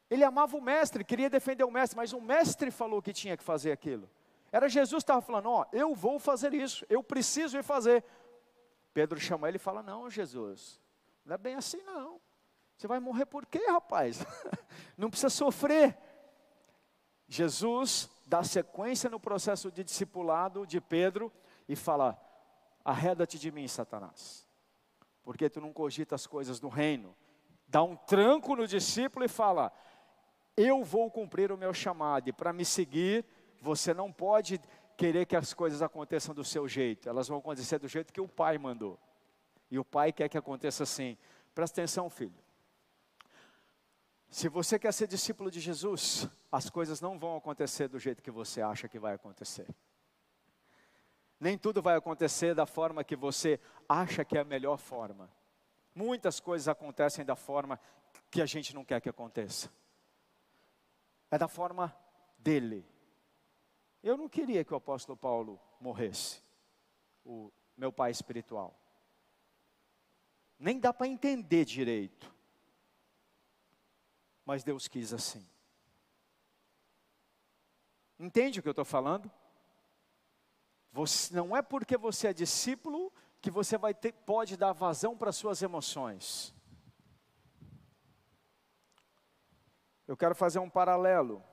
Ele 0.09 0.23
amava 0.23 0.55
o 0.55 0.61
mestre, 0.61 1.03
queria 1.03 1.29
defender 1.29 1.63
o 1.63 1.71
mestre, 1.71 1.97
mas 1.97 2.13
o 2.13 2.21
mestre 2.21 2.69
falou 2.69 3.01
que 3.01 3.11
tinha 3.11 3.35
que 3.35 3.43
fazer 3.43 3.71
aquilo. 3.71 4.09
Era 4.51 4.69
Jesus 4.69 5.03
que 5.03 5.11
estava 5.11 5.21
falando: 5.21 5.49
Ó, 5.49 5.65
eu 5.71 5.93
vou 5.95 6.19
fazer 6.19 6.53
isso, 6.53 6.85
eu 6.89 7.03
preciso 7.03 7.57
ir 7.57 7.63
fazer. 7.63 8.03
Pedro 8.93 9.19
chama 9.19 9.47
ele 9.47 9.57
e 9.57 9.59
fala: 9.59 9.81
Não, 9.81 10.09
Jesus, 10.09 10.79
não 11.25 11.35
é 11.35 11.37
bem 11.37 11.55
assim 11.55 11.81
não. 11.83 12.21
Você 12.77 12.87
vai 12.87 12.99
morrer 12.99 13.25
por 13.25 13.45
quê, 13.45 13.65
rapaz? 13.67 14.19
não 14.97 15.09
precisa 15.09 15.29
sofrer. 15.29 15.97
Jesus 17.27 18.09
dá 18.25 18.43
sequência 18.43 19.09
no 19.09 19.19
processo 19.19 19.71
de 19.71 19.83
discipulado 19.83 20.67
de 20.67 20.79
Pedro 20.79 21.31
e 21.67 21.75
fala: 21.75 22.19
Arreda-te 22.83 23.39
de 23.39 23.51
mim, 23.51 23.67
Satanás, 23.67 24.47
porque 25.23 25.49
tu 25.49 25.59
não 25.59 25.73
cogita 25.73 26.15
as 26.15 26.27
coisas 26.27 26.59
do 26.59 26.69
reino. 26.69 27.15
Dá 27.67 27.81
um 27.81 27.95
tranco 27.95 28.55
no 28.55 28.67
discípulo 28.67 29.25
e 29.25 29.27
fala: 29.27 29.71
Eu 30.57 30.83
vou 30.83 31.11
cumprir 31.11 31.51
o 31.51 31.57
meu 31.57 31.73
chamado, 31.73 32.29
e 32.29 32.33
para 32.33 32.53
me 32.53 32.63
seguir, 32.63 33.25
você 33.59 33.93
não 33.93 34.11
pode 34.11 34.59
querer 34.95 35.25
que 35.25 35.35
as 35.35 35.53
coisas 35.53 35.81
aconteçam 35.81 36.33
do 36.33 36.43
seu 36.43 36.67
jeito, 36.67 37.09
elas 37.09 37.27
vão 37.27 37.39
acontecer 37.39 37.77
do 37.79 37.87
jeito 37.87 38.13
que 38.13 38.21
o 38.21 38.27
pai 38.27 38.57
mandou. 38.57 38.97
E 39.69 39.77
o 39.77 39.83
pai 39.83 40.13
quer 40.13 40.29
que 40.29 40.37
aconteça 40.37 40.83
assim. 40.83 41.17
Presta 41.53 41.81
atenção, 41.81 42.09
filho. 42.09 42.35
Se 44.29 44.47
você 44.49 44.77
quer 44.77 44.93
ser 44.93 45.07
discípulo 45.07 45.49
de 45.49 45.59
Jesus, 45.59 46.27
as 46.51 46.69
coisas 46.69 47.01
não 47.01 47.17
vão 47.17 47.35
acontecer 47.35 47.87
do 47.87 47.99
jeito 47.99 48.21
que 48.21 48.31
você 48.31 48.61
acha 48.61 48.87
que 48.87 48.99
vai 48.99 49.13
acontecer. 49.13 49.67
Nem 51.39 51.57
tudo 51.57 51.81
vai 51.81 51.95
acontecer 51.95 52.55
da 52.55 52.65
forma 52.65 53.03
que 53.03 53.15
você 53.15 53.59
acha 53.87 54.23
que 54.23 54.37
é 54.37 54.41
a 54.41 54.45
melhor 54.45 54.77
forma. 54.77 55.29
Muitas 55.93 56.39
coisas 56.39 56.67
acontecem 56.67 57.25
da 57.25 57.35
forma 57.35 57.79
que 58.29 58.41
a 58.41 58.45
gente 58.45 58.73
não 58.73 58.83
quer 58.83 59.01
que 59.01 59.09
aconteça. 59.09 59.69
É 61.35 61.37
da 61.37 61.49
forma 61.49 61.93
dele. 62.37 62.87
Eu 64.01 64.15
não 64.15 64.29
queria 64.29 64.63
que 64.63 64.73
o 64.73 64.77
apóstolo 64.77 65.17
Paulo 65.17 65.59
morresse, 65.81 66.41
o 67.25 67.51
meu 67.75 67.91
pai 67.91 68.09
espiritual. 68.09 68.73
Nem 70.57 70.79
dá 70.79 70.93
para 70.93 71.09
entender 71.09 71.65
direito. 71.65 72.33
Mas 74.45 74.63
Deus 74.63 74.87
quis 74.87 75.11
assim. 75.11 75.45
Entende 78.17 78.61
o 78.61 78.63
que 78.63 78.69
eu 78.69 78.71
estou 78.71 78.85
falando? 78.85 79.29
Você, 80.93 81.35
não 81.35 81.53
é 81.53 81.61
porque 81.61 81.97
você 81.97 82.29
é 82.29 82.33
discípulo 82.33 83.11
que 83.41 83.51
você 83.51 83.77
vai 83.77 83.93
ter, 83.93 84.13
pode 84.13 84.55
dar 84.55 84.71
vazão 84.71 85.17
para 85.17 85.33
suas 85.33 85.61
emoções. 85.61 86.54
Eu 90.07 90.15
quero 90.15 90.35
fazer 90.35 90.59
um 90.59 90.69
paralelo 90.69 91.43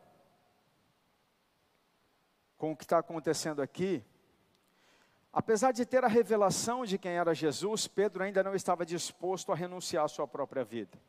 com 2.58 2.72
o 2.72 2.76
que 2.76 2.84
está 2.84 2.98
acontecendo 2.98 3.62
aqui, 3.62 4.04
apesar 5.32 5.72
de 5.72 5.86
ter 5.86 6.04
a 6.04 6.08
revelação 6.08 6.84
de 6.84 6.98
quem 6.98 7.12
era 7.12 7.34
Jesus, 7.34 7.88
Pedro 7.88 8.22
ainda 8.22 8.42
não 8.42 8.54
estava 8.54 8.84
disposto 8.84 9.50
a 9.50 9.54
renunciar 9.54 10.04
à 10.04 10.08
sua 10.08 10.28
própria 10.28 10.62
vida. 10.64 11.00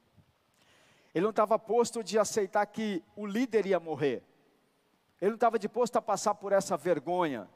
Ele 1.13 1.23
não 1.23 1.29
estava 1.29 1.59
posto 1.59 2.03
de 2.03 2.17
aceitar 2.17 2.65
que 2.65 3.03
o 3.15 3.25
líder 3.25 3.67
ia 3.67 3.79
morrer. 3.79 4.23
Ele 5.21 5.31
não 5.31 5.35
estava 5.35 5.59
disposto 5.59 5.95
a 5.97 6.01
passar 6.01 6.33
por 6.33 6.53
essa 6.53 6.75
vergonha. 6.75 7.47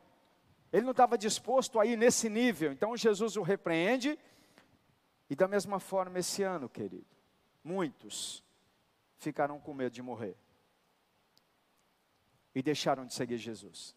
Ele 0.72 0.84
não 0.84 0.91
estava 0.91 1.17
disposto 1.17 1.79
a 1.79 1.86
ir 1.86 1.98
nesse 1.98 2.29
nível. 2.29 2.72
Então 2.72 2.96
Jesus 2.96 3.36
o 3.36 3.41
repreende. 3.41 4.20
E 5.29 5.36
da 5.36 5.48
mesma 5.48 5.79
forma 5.79 6.20
esse 6.20 6.44
ano, 6.44 6.70
querido, 6.70 7.08
muitos 7.63 8.46
ficaram 9.17 9.59
com 9.59 9.74
medo 9.74 9.93
de 9.93 10.01
morrer 10.01 10.38
e 12.57 12.62
deixaram 12.63 13.05
de 13.05 13.13
seguir 13.13 13.38
Jesus. 13.38 13.95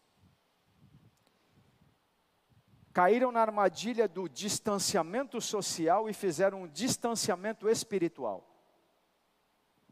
Caíram 2.93 3.31
na 3.31 3.41
armadilha 3.41 4.07
do 4.07 4.27
distanciamento 4.27 5.39
social 5.39 6.09
e 6.09 6.13
fizeram 6.13 6.63
um 6.63 6.67
distanciamento 6.67 7.69
espiritual. 7.69 8.47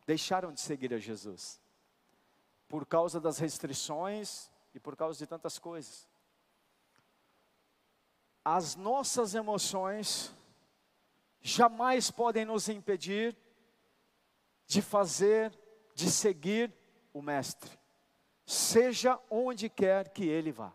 Deixaram 0.05 0.51
de 0.51 0.59
seguir 0.59 0.93
a 0.93 1.00
Jesus. 1.00 1.62
Por 2.67 2.86
causa 2.86 3.19
das 3.19 3.39
restrições 3.39 4.51
e 4.74 4.79
por 4.79 4.95
causa 4.95 5.17
de 5.17 5.25
tantas 5.25 5.57
coisas. 5.57 6.07
As 8.45 8.75
nossas 8.75 9.33
emoções 9.33 10.36
jamais 11.41 12.12
podem 12.12 12.45
nos 12.45 12.69
impedir 12.69 13.36
de 14.69 14.81
fazer, 14.81 15.51
de 15.93 16.09
seguir 16.09 16.73
o 17.13 17.21
Mestre 17.21 17.77
seja 18.49 19.19
onde 19.29 19.69
quer 19.69 20.09
que 20.09 20.27
ele 20.27 20.51
vá. 20.51 20.73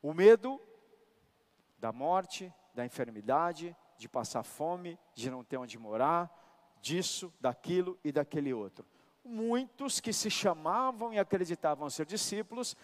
O 0.00 0.14
medo 0.14 0.58
da 1.78 1.92
morte, 1.92 2.50
da 2.72 2.86
enfermidade, 2.86 3.76
de 3.98 4.08
passar 4.08 4.42
fome, 4.42 4.98
de 5.14 5.30
não 5.30 5.44
ter 5.44 5.58
onde 5.58 5.78
morar, 5.78 6.30
disso, 6.80 7.30
daquilo 7.38 7.98
e 8.02 8.10
daquele 8.10 8.54
outro. 8.54 8.86
Muitos 9.22 10.00
que 10.00 10.14
se 10.14 10.30
chamavam 10.30 11.12
e 11.12 11.18
acreditavam 11.18 11.90
ser 11.90 12.06
discípulos 12.06 12.74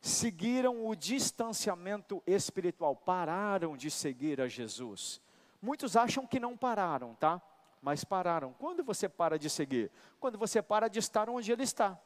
seguiram 0.00 0.86
o 0.86 0.96
distanciamento 0.96 2.22
espiritual, 2.26 2.96
pararam 2.96 3.76
de 3.76 3.90
seguir 3.90 4.40
a 4.40 4.48
Jesus. 4.48 5.20
Muitos 5.60 5.94
acham 5.94 6.26
que 6.26 6.40
não 6.40 6.56
pararam, 6.56 7.14
tá? 7.16 7.42
Mas 7.86 8.02
pararam. 8.02 8.52
Quando 8.54 8.82
você 8.82 9.08
para 9.08 9.38
de 9.38 9.48
seguir? 9.48 9.92
Quando 10.18 10.36
você 10.36 10.60
para 10.60 10.88
de 10.88 10.98
estar 10.98 11.30
onde 11.30 11.52
ele 11.52 11.62
está. 11.62 11.96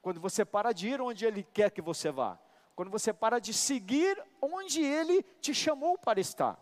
Quando 0.00 0.20
você 0.20 0.44
para 0.44 0.72
de 0.72 0.88
ir 0.88 1.00
onde 1.00 1.24
Ele 1.24 1.44
quer 1.44 1.70
que 1.70 1.80
você 1.80 2.10
vá. 2.10 2.36
Quando 2.74 2.90
você 2.90 3.12
para 3.12 3.38
de 3.38 3.54
seguir 3.54 4.20
onde 4.40 4.82
Ele 4.82 5.22
te 5.40 5.54
chamou 5.54 5.96
para 5.96 6.18
estar. 6.18 6.58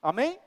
Amém? 0.00 0.40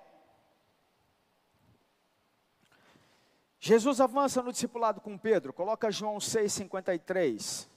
Jesus 3.60 4.02
avança 4.02 4.42
no 4.42 4.52
discipulado 4.52 5.00
com 5.02 5.16
Pedro, 5.20 5.54
coloca 5.54 5.92
João 5.92 6.18
6,53. 6.18 7.70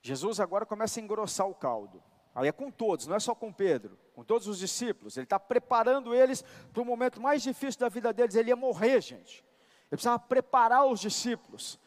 Jesus 0.00 0.38
agora 0.38 0.64
começa 0.64 1.00
a 1.00 1.02
engrossar 1.02 1.48
o 1.48 1.54
caldo. 1.56 2.00
Aí 2.36 2.48
é 2.48 2.52
com 2.52 2.70
todos, 2.70 3.06
não 3.06 3.16
é 3.16 3.18
só 3.18 3.34
com 3.34 3.50
Pedro, 3.50 3.98
com 4.14 4.22
todos 4.22 4.46
os 4.46 4.58
discípulos. 4.58 5.16
Ele 5.16 5.24
está 5.24 5.40
preparando 5.40 6.14
eles 6.14 6.44
para 6.70 6.82
o 6.82 6.84
momento 6.84 7.18
mais 7.18 7.42
difícil 7.42 7.80
da 7.80 7.88
vida 7.88 8.12
deles. 8.12 8.34
Ele 8.34 8.50
ia 8.50 8.56
morrer, 8.56 9.00
gente. 9.00 9.38
Ele 9.38 9.92
precisava 9.92 10.18
preparar 10.18 10.84
os 10.84 11.00
discípulos. 11.00 11.80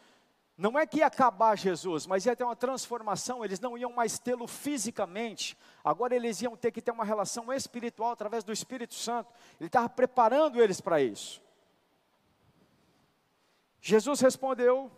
Não 0.57 0.77
é 0.77 0.87
que 0.87 0.97
ia 0.97 1.05
acabar 1.05 1.55
Jesus, 1.55 2.07
mas 2.07 2.25
ia 2.25 2.35
ter 2.35 2.43
uma 2.43 2.55
transformação. 2.55 3.45
Eles 3.45 3.59
não 3.59 3.77
iam 3.77 3.93
mais 3.93 4.17
tê-lo 4.17 4.47
fisicamente. 4.47 5.55
Agora 5.83 6.15
eles 6.15 6.41
iam 6.41 6.57
ter 6.57 6.71
que 6.71 6.81
ter 6.81 6.89
uma 6.89 7.05
relação 7.05 7.53
espiritual 7.53 8.09
através 8.09 8.43
do 8.43 8.51
Espírito 8.51 8.95
Santo. 8.95 9.31
Ele 9.59 9.67
estava 9.67 9.87
preparando 9.87 10.59
eles 10.59 10.81
para 10.81 10.99
isso. 10.99 11.43
Jesus 13.79 14.19
respondeu: 14.19 14.91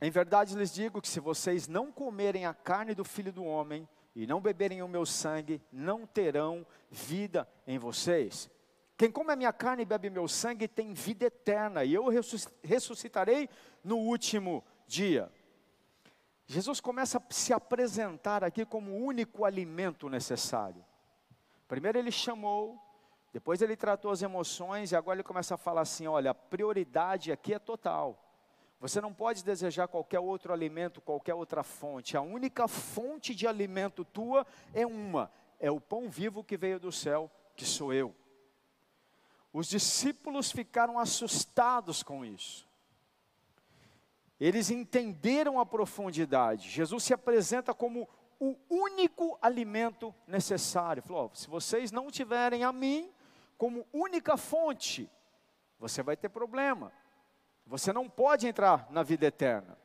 Em 0.00 0.10
verdade 0.10 0.56
lhes 0.56 0.72
digo 0.72 1.02
que 1.02 1.08
se 1.08 1.20
vocês 1.20 1.66
não 1.66 1.90
comerem 1.90 2.46
a 2.46 2.54
carne 2.54 2.94
do 2.94 3.04
filho 3.04 3.32
do 3.32 3.44
homem 3.44 3.88
e 4.14 4.26
não 4.26 4.40
beberem 4.40 4.82
o 4.82 4.88
meu 4.88 5.04
sangue, 5.04 5.60
não 5.72 6.06
terão 6.06 6.66
vida 6.90 7.48
em 7.66 7.78
vocês. 7.78 8.50
Quem 8.96 9.10
come 9.10 9.32
a 9.32 9.36
minha 9.36 9.52
carne 9.52 9.82
e 9.82 9.86
bebe 9.86 10.10
meu 10.10 10.26
sangue 10.26 10.66
tem 10.66 10.92
vida 10.92 11.26
eterna, 11.26 11.84
e 11.84 11.94
eu 11.94 12.06
ressuscitarei 12.62 13.48
no 13.84 13.96
último 13.96 14.64
dia. 14.86 15.32
Jesus 16.46 16.80
começa 16.80 17.18
a 17.18 17.32
se 17.32 17.52
apresentar 17.52 18.42
aqui 18.42 18.64
como 18.64 18.92
o 18.92 19.04
único 19.04 19.44
alimento 19.44 20.08
necessário. 20.08 20.84
Primeiro 21.68 21.98
ele 21.98 22.10
chamou 22.10 22.80
depois 23.32 23.60
ele 23.60 23.76
tratou 23.76 24.10
as 24.10 24.22
emoções 24.22 24.90
e 24.90 24.96
agora 24.96 25.16
ele 25.16 25.22
começa 25.22 25.54
a 25.54 25.58
falar 25.58 25.82
assim: 25.82 26.06
olha, 26.06 26.30
a 26.30 26.34
prioridade 26.34 27.30
aqui 27.30 27.54
é 27.54 27.58
total. 27.58 28.18
Você 28.80 29.00
não 29.00 29.12
pode 29.12 29.42
desejar 29.42 29.88
qualquer 29.88 30.20
outro 30.20 30.52
alimento, 30.52 31.00
qualquer 31.00 31.34
outra 31.34 31.64
fonte. 31.64 32.16
A 32.16 32.20
única 32.20 32.68
fonte 32.68 33.34
de 33.34 33.46
alimento 33.46 34.04
tua 34.04 34.46
é 34.72 34.86
uma: 34.86 35.30
é 35.58 35.70
o 35.70 35.80
pão 35.80 36.08
vivo 36.08 36.44
que 36.44 36.56
veio 36.56 36.78
do 36.78 36.92
céu, 36.92 37.30
que 37.56 37.64
sou 37.64 37.92
eu. 37.92 38.14
Os 39.52 39.66
discípulos 39.66 40.52
ficaram 40.52 40.98
assustados 40.98 42.02
com 42.02 42.24
isso. 42.24 42.68
Eles 44.38 44.70
entenderam 44.70 45.58
a 45.58 45.66
profundidade. 45.66 46.70
Jesus 46.70 47.02
se 47.02 47.12
apresenta 47.12 47.74
como 47.74 48.08
o 48.38 48.56
único 48.70 49.36
alimento 49.42 50.14
necessário. 50.26 51.02
Falou: 51.02 51.32
se 51.34 51.48
vocês 51.48 51.90
não 51.90 52.12
tiverem 52.12 52.62
a 52.62 52.72
mim, 52.72 53.10
como 53.56 53.84
única 53.92 54.36
fonte, 54.36 55.10
você 55.80 56.00
vai 56.00 56.16
ter 56.16 56.28
problema. 56.28 56.92
Você 57.68 57.92
não 57.92 58.08
pode 58.08 58.48
entrar 58.48 58.90
na 58.90 59.02
vida 59.02 59.26
eterna. 59.26 59.76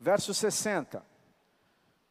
Verso 0.00 0.32
60. 0.32 1.04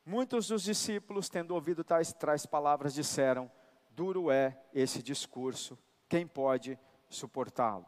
Muitos 0.05 0.47
dos 0.47 0.61
discípulos, 0.61 1.29
tendo 1.29 1.55
ouvido 1.55 1.83
tais, 1.83 2.13
tais 2.13 2.45
palavras, 2.45 2.93
disseram: 2.93 3.51
Duro 3.89 4.29
é 4.29 4.55
esse 4.71 5.01
discurso, 5.01 5.77
quem 6.07 6.27
pode 6.27 6.77
suportá-lo? 7.09 7.87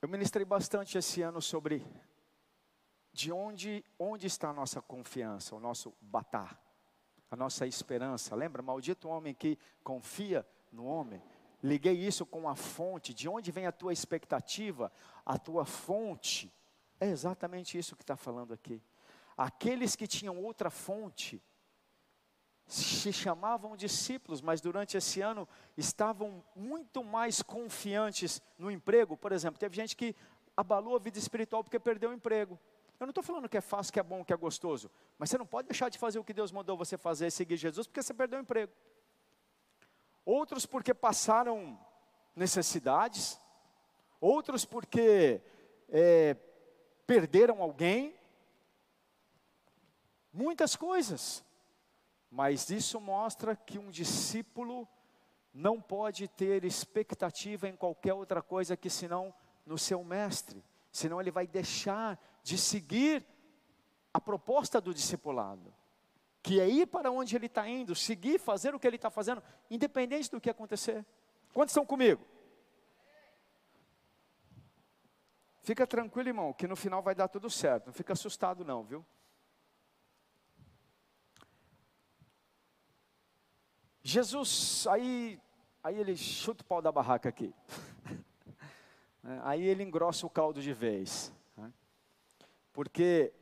Eu 0.00 0.08
ministrei 0.08 0.44
bastante 0.44 0.96
esse 0.96 1.22
ano 1.22 1.42
sobre 1.42 1.84
de 3.12 3.32
onde, 3.32 3.84
onde 3.98 4.28
está 4.28 4.50
a 4.50 4.52
nossa 4.52 4.80
confiança, 4.80 5.56
o 5.56 5.58
nosso 5.58 5.92
batar, 6.00 6.65
a 7.30 7.36
nossa 7.36 7.66
esperança. 7.66 8.34
Lembra, 8.34 8.62
maldito 8.62 9.08
homem 9.08 9.34
que 9.34 9.58
confia 9.82 10.46
no 10.72 10.84
homem. 10.84 11.22
Liguei 11.62 11.94
isso 11.94 12.24
com 12.24 12.48
a 12.48 12.54
fonte, 12.54 13.12
de 13.14 13.28
onde 13.28 13.50
vem 13.50 13.66
a 13.66 13.72
tua 13.72 13.92
expectativa, 13.92 14.92
a 15.24 15.38
tua 15.38 15.64
fonte. 15.64 16.52
É 17.00 17.08
exatamente 17.08 17.78
isso 17.78 17.96
que 17.96 18.02
está 18.02 18.16
falando 18.16 18.52
aqui. 18.52 18.80
Aqueles 19.36 19.96
que 19.96 20.06
tinham 20.06 20.42
outra 20.42 20.70
fonte, 20.70 21.42
se 22.66 23.12
chamavam 23.12 23.76
discípulos, 23.76 24.40
mas 24.40 24.60
durante 24.60 24.96
esse 24.96 25.20
ano 25.20 25.48
estavam 25.76 26.44
muito 26.54 27.04
mais 27.04 27.40
confiantes 27.40 28.42
no 28.58 28.70
emprego. 28.70 29.16
Por 29.16 29.30
exemplo, 29.30 29.58
teve 29.58 29.76
gente 29.76 29.96
que 29.96 30.16
abalou 30.56 30.96
a 30.96 30.98
vida 30.98 31.18
espiritual 31.18 31.62
porque 31.62 31.78
perdeu 31.78 32.10
o 32.10 32.14
emprego. 32.14 32.58
Eu 32.98 33.06
não 33.06 33.10
estou 33.10 33.22
falando 33.22 33.48
que 33.48 33.56
é 33.56 33.60
fácil, 33.60 33.92
que 33.92 34.00
é 34.00 34.02
bom, 34.02 34.24
que 34.24 34.32
é 34.32 34.36
gostoso, 34.36 34.90
mas 35.18 35.28
você 35.28 35.36
não 35.36 35.46
pode 35.46 35.68
deixar 35.68 35.88
de 35.88 35.98
fazer 35.98 36.18
o 36.18 36.24
que 36.24 36.32
Deus 36.32 36.50
mandou 36.50 36.76
você 36.76 36.96
fazer, 36.96 37.30
seguir 37.30 37.56
Jesus, 37.56 37.86
porque 37.86 38.02
você 38.02 38.14
perdeu 38.14 38.38
o 38.38 38.42
emprego. 38.42 38.72
Outros 40.24 40.64
porque 40.64 40.94
passaram 40.94 41.78
necessidades, 42.34 43.40
outros 44.20 44.64
porque 44.64 45.40
é, 45.88 46.34
perderam 47.06 47.62
alguém, 47.62 48.14
muitas 50.32 50.74
coisas. 50.74 51.44
Mas 52.30 52.70
isso 52.70 53.00
mostra 53.00 53.54
que 53.54 53.78
um 53.78 53.90
discípulo 53.90 54.88
não 55.52 55.80
pode 55.80 56.28
ter 56.28 56.64
expectativa 56.64 57.68
em 57.68 57.76
qualquer 57.76 58.12
outra 58.12 58.42
coisa 58.42 58.76
que 58.76 58.90
senão 58.90 59.34
no 59.64 59.78
seu 59.78 60.04
mestre, 60.04 60.62
senão 60.92 61.20
ele 61.20 61.30
vai 61.30 61.46
deixar 61.46 62.18
de 62.46 62.56
seguir 62.56 63.26
a 64.14 64.20
proposta 64.20 64.80
do 64.80 64.94
discipulado, 64.94 65.74
que 66.40 66.60
é 66.60 66.68
ir 66.68 66.86
para 66.86 67.10
onde 67.10 67.34
ele 67.34 67.46
está 67.46 67.68
indo, 67.68 67.92
seguir, 67.92 68.38
fazer 68.38 68.72
o 68.72 68.78
que 68.78 68.86
ele 68.86 68.94
está 68.94 69.10
fazendo, 69.10 69.42
independente 69.68 70.30
do 70.30 70.40
que 70.40 70.48
acontecer. 70.48 71.04
Quantos 71.52 71.72
estão 71.72 71.84
comigo? 71.84 72.24
Fica 75.60 75.84
tranquilo, 75.88 76.28
irmão, 76.28 76.52
que 76.52 76.68
no 76.68 76.76
final 76.76 77.02
vai 77.02 77.16
dar 77.16 77.26
tudo 77.26 77.50
certo. 77.50 77.86
Não 77.86 77.92
fica 77.92 78.12
assustado, 78.12 78.64
não, 78.64 78.84
viu? 78.84 79.04
Jesus, 84.04 84.86
aí, 84.86 85.40
aí 85.82 85.98
ele 85.98 86.16
chuta 86.16 86.62
o 86.62 86.66
pau 86.66 86.80
da 86.80 86.92
barraca 86.92 87.28
aqui. 87.28 87.52
aí 89.42 89.66
ele 89.66 89.82
engrossa 89.82 90.24
o 90.24 90.30
caldo 90.30 90.62
de 90.62 90.72
vez. 90.72 91.34
Porque 92.76 93.32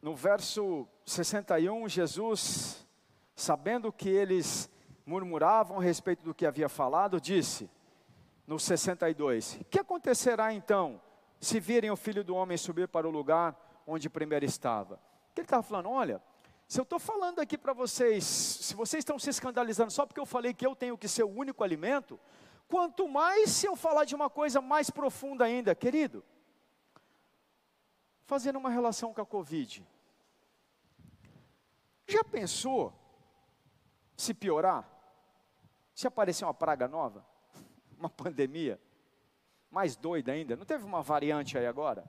no 0.00 0.14
verso 0.14 0.86
61, 1.04 1.88
Jesus, 1.88 2.86
sabendo 3.34 3.92
que 3.92 4.08
eles 4.08 4.70
murmuravam 5.04 5.80
a 5.80 5.82
respeito 5.82 6.22
do 6.22 6.32
que 6.32 6.46
havia 6.46 6.68
falado, 6.68 7.20
disse, 7.20 7.68
no 8.46 8.56
62, 8.56 9.58
que 9.68 9.80
acontecerá 9.80 10.54
então, 10.54 11.00
se 11.40 11.58
virem 11.58 11.90
o 11.90 11.96
filho 11.96 12.22
do 12.22 12.36
homem 12.36 12.56
subir 12.56 12.86
para 12.86 13.08
o 13.08 13.10
lugar 13.10 13.82
onde 13.84 14.08
primeiro 14.08 14.44
estava? 14.44 15.00
Que 15.34 15.40
ele 15.40 15.46
estava 15.46 15.64
falando, 15.64 15.88
olha, 15.88 16.22
se 16.68 16.78
eu 16.78 16.84
estou 16.84 17.00
falando 17.00 17.40
aqui 17.40 17.58
para 17.58 17.72
vocês, 17.72 18.22
se 18.22 18.76
vocês 18.76 19.00
estão 19.00 19.18
se 19.18 19.30
escandalizando 19.30 19.90
só 19.90 20.06
porque 20.06 20.20
eu 20.20 20.26
falei 20.26 20.54
que 20.54 20.64
eu 20.64 20.76
tenho 20.76 20.96
que 20.96 21.08
ser 21.08 21.24
o 21.24 21.28
único 21.28 21.64
alimento, 21.64 22.20
quanto 22.68 23.08
mais 23.08 23.50
se 23.50 23.66
eu 23.66 23.74
falar 23.74 24.04
de 24.04 24.14
uma 24.14 24.30
coisa 24.30 24.60
mais 24.60 24.90
profunda 24.90 25.44
ainda, 25.44 25.74
querido, 25.74 26.24
fazendo 28.24 28.56
uma 28.58 28.70
relação 28.70 29.12
com 29.12 29.20
a 29.20 29.26
Covid. 29.26 29.86
Já 32.06 32.22
pensou 32.24 32.92
se 34.16 34.34
piorar? 34.34 34.88
Se 35.94 36.06
aparecer 36.06 36.44
uma 36.44 36.54
praga 36.54 36.88
nova? 36.88 37.24
Uma 37.98 38.10
pandemia? 38.10 38.80
Mais 39.70 39.96
doida 39.96 40.32
ainda? 40.32 40.56
Não 40.56 40.64
teve 40.64 40.84
uma 40.84 41.02
variante 41.02 41.56
aí 41.56 41.66
agora? 41.66 42.04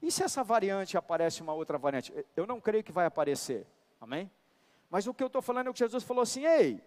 E 0.00 0.10
se 0.10 0.22
essa 0.22 0.42
variante 0.42 0.96
aparece 0.96 1.40
uma 1.40 1.52
outra 1.52 1.78
variante? 1.78 2.12
Eu 2.34 2.46
não 2.46 2.60
creio 2.60 2.82
que 2.82 2.90
vai 2.90 3.06
aparecer. 3.06 3.66
Amém? 4.00 4.30
Mas 4.90 5.06
o 5.06 5.14
que 5.14 5.22
eu 5.22 5.28
estou 5.28 5.40
falando 5.40 5.68
é 5.70 5.72
que 5.72 5.78
Jesus 5.78 6.02
falou 6.02 6.22
assim: 6.22 6.44
ei, 6.44 6.82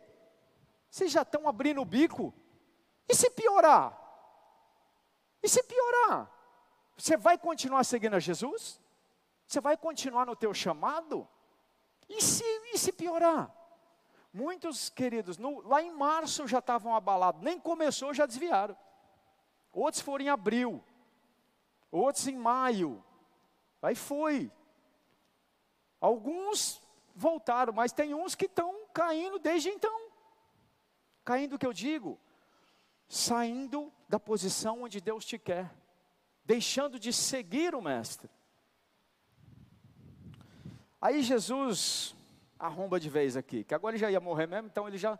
vocês 0.89 1.11
já 1.11 1.21
estão 1.21 1.47
abrindo 1.47 1.81
o 1.81 1.85
bico? 1.85 2.33
E 3.07 3.15
se 3.15 3.29
piorar? 3.29 3.97
E 5.41 5.47
se 5.47 5.63
piorar? 5.63 6.29
Você 6.97 7.17
vai 7.17 7.37
continuar 7.37 7.83
seguindo 7.83 8.15
a 8.15 8.19
Jesus? 8.19 8.79
Você 9.45 9.59
vai 9.59 9.75
continuar 9.75 10.25
no 10.25 10.35
teu 10.35 10.53
chamado? 10.53 11.27
E 12.07 12.21
se, 12.21 12.43
e 12.73 12.77
se 12.77 12.91
piorar? 12.91 13.53
Muitos 14.33 14.89
queridos, 14.89 15.37
no, 15.37 15.61
lá 15.61 15.81
em 15.81 15.91
março 15.91 16.47
já 16.47 16.59
estavam 16.59 16.93
abalados, 16.95 17.41
nem 17.41 17.59
começou, 17.59 18.13
já 18.13 18.25
desviaram. 18.25 18.75
Outros 19.71 20.01
foram 20.01 20.25
em 20.25 20.29
abril, 20.29 20.83
outros 21.91 22.27
em 22.27 22.35
maio. 22.35 23.03
Aí 23.81 23.95
foi. 23.95 24.51
Alguns 26.01 26.81
voltaram, 27.13 27.71
mas 27.71 27.93
tem 27.93 28.13
uns 28.13 28.35
que 28.35 28.45
estão 28.45 28.87
caindo 28.93 29.39
desde 29.39 29.69
então. 29.69 30.09
Caindo 31.23 31.55
o 31.55 31.59
que 31.59 31.65
eu 31.65 31.73
digo? 31.73 32.19
Saindo 33.07 33.91
da 34.07 34.19
posição 34.19 34.83
onde 34.83 34.99
Deus 34.99 35.25
te 35.25 35.37
quer 35.37 35.71
deixando 36.45 36.99
de 36.99 37.11
seguir 37.11 37.73
o 37.73 37.81
Mestre. 37.81 38.29
Aí 41.01 41.21
Jesus 41.21 42.15
arromba 42.57 42.99
de 42.99 43.09
vez 43.09 43.35
aqui, 43.35 43.63
que 43.63 43.73
agora 43.73 43.95
ele 43.95 44.01
já 44.01 44.09
ia 44.09 44.19
morrer 44.19 44.47
mesmo, 44.47 44.67
então 44.67 44.87
ele 44.87 44.97
já 44.97 45.19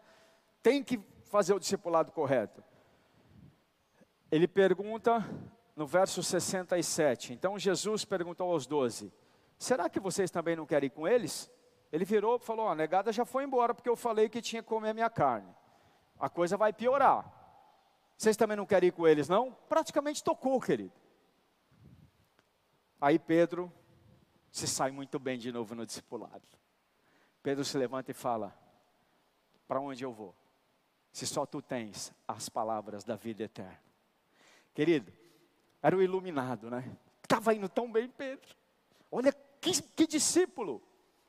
tem 0.61 0.83
que 0.83 0.99
fazer 1.25 1.53
o 1.53 1.59
discipulado 1.59 2.11
correto. 2.11 2.63
Ele 4.31 4.47
pergunta 4.47 5.23
no 5.75 5.85
verso 5.85 6.23
67. 6.23 7.33
Então 7.33 7.59
Jesus 7.59 8.05
perguntou 8.05 8.51
aos 8.51 8.65
doze: 8.65 9.11
Será 9.57 9.89
que 9.89 9.99
vocês 9.99 10.31
também 10.31 10.55
não 10.55 10.65
querem 10.65 10.87
ir 10.87 10.91
com 10.91 11.07
eles? 11.07 11.51
Ele 11.91 12.05
virou 12.05 12.37
e 12.37 12.39
falou: 12.39 12.67
A 12.67 12.75
negada 12.75 13.11
já 13.11 13.25
foi 13.25 13.43
embora 13.43 13.73
porque 13.73 13.89
eu 13.89 13.95
falei 13.95 14.29
que 14.29 14.41
tinha 14.41 14.63
que 14.63 14.69
comer 14.69 14.93
minha 14.93 15.09
carne. 15.09 15.53
A 16.19 16.29
coisa 16.29 16.57
vai 16.57 16.73
piorar. 16.73 17.31
Vocês 18.17 18.37
também 18.37 18.55
não 18.55 18.65
querem 18.65 18.89
ir 18.89 18.91
com 18.91 19.07
eles, 19.07 19.27
não? 19.27 19.51
Praticamente 19.67 20.23
tocou, 20.23 20.59
querido. 20.59 21.04
Aí 22.99 23.19
Pedro 23.19 23.71
se 24.51 24.67
sai 24.67 24.91
muito 24.91 25.19
bem 25.19 25.37
de 25.37 25.51
novo 25.51 25.75
no 25.75 25.85
discipulado. 25.85 26.47
Pedro 27.43 27.63
se 27.65 27.77
levanta 27.77 28.11
e 28.11 28.13
fala: 28.13 28.57
Para 29.67 29.79
onde 29.79 30.03
eu 30.03 30.11
vou? 30.11 30.33
Se 31.11 31.27
só 31.27 31.45
tu 31.45 31.61
tens 31.61 32.13
as 32.27 32.49
palavras 32.49 33.03
da 33.03 33.15
vida 33.15 33.43
eterna. 33.43 33.79
Querido, 34.73 35.11
era 35.81 35.95
o 35.95 36.01
iluminado, 36.01 36.69
né? 36.69 36.97
Estava 37.23 37.53
indo 37.53 37.69
tão 37.69 37.91
bem, 37.91 38.09
Pedro. 38.09 38.55
Olha 39.11 39.31
que, 39.61 39.81
que 39.81 40.07
discípulo. 40.07 40.81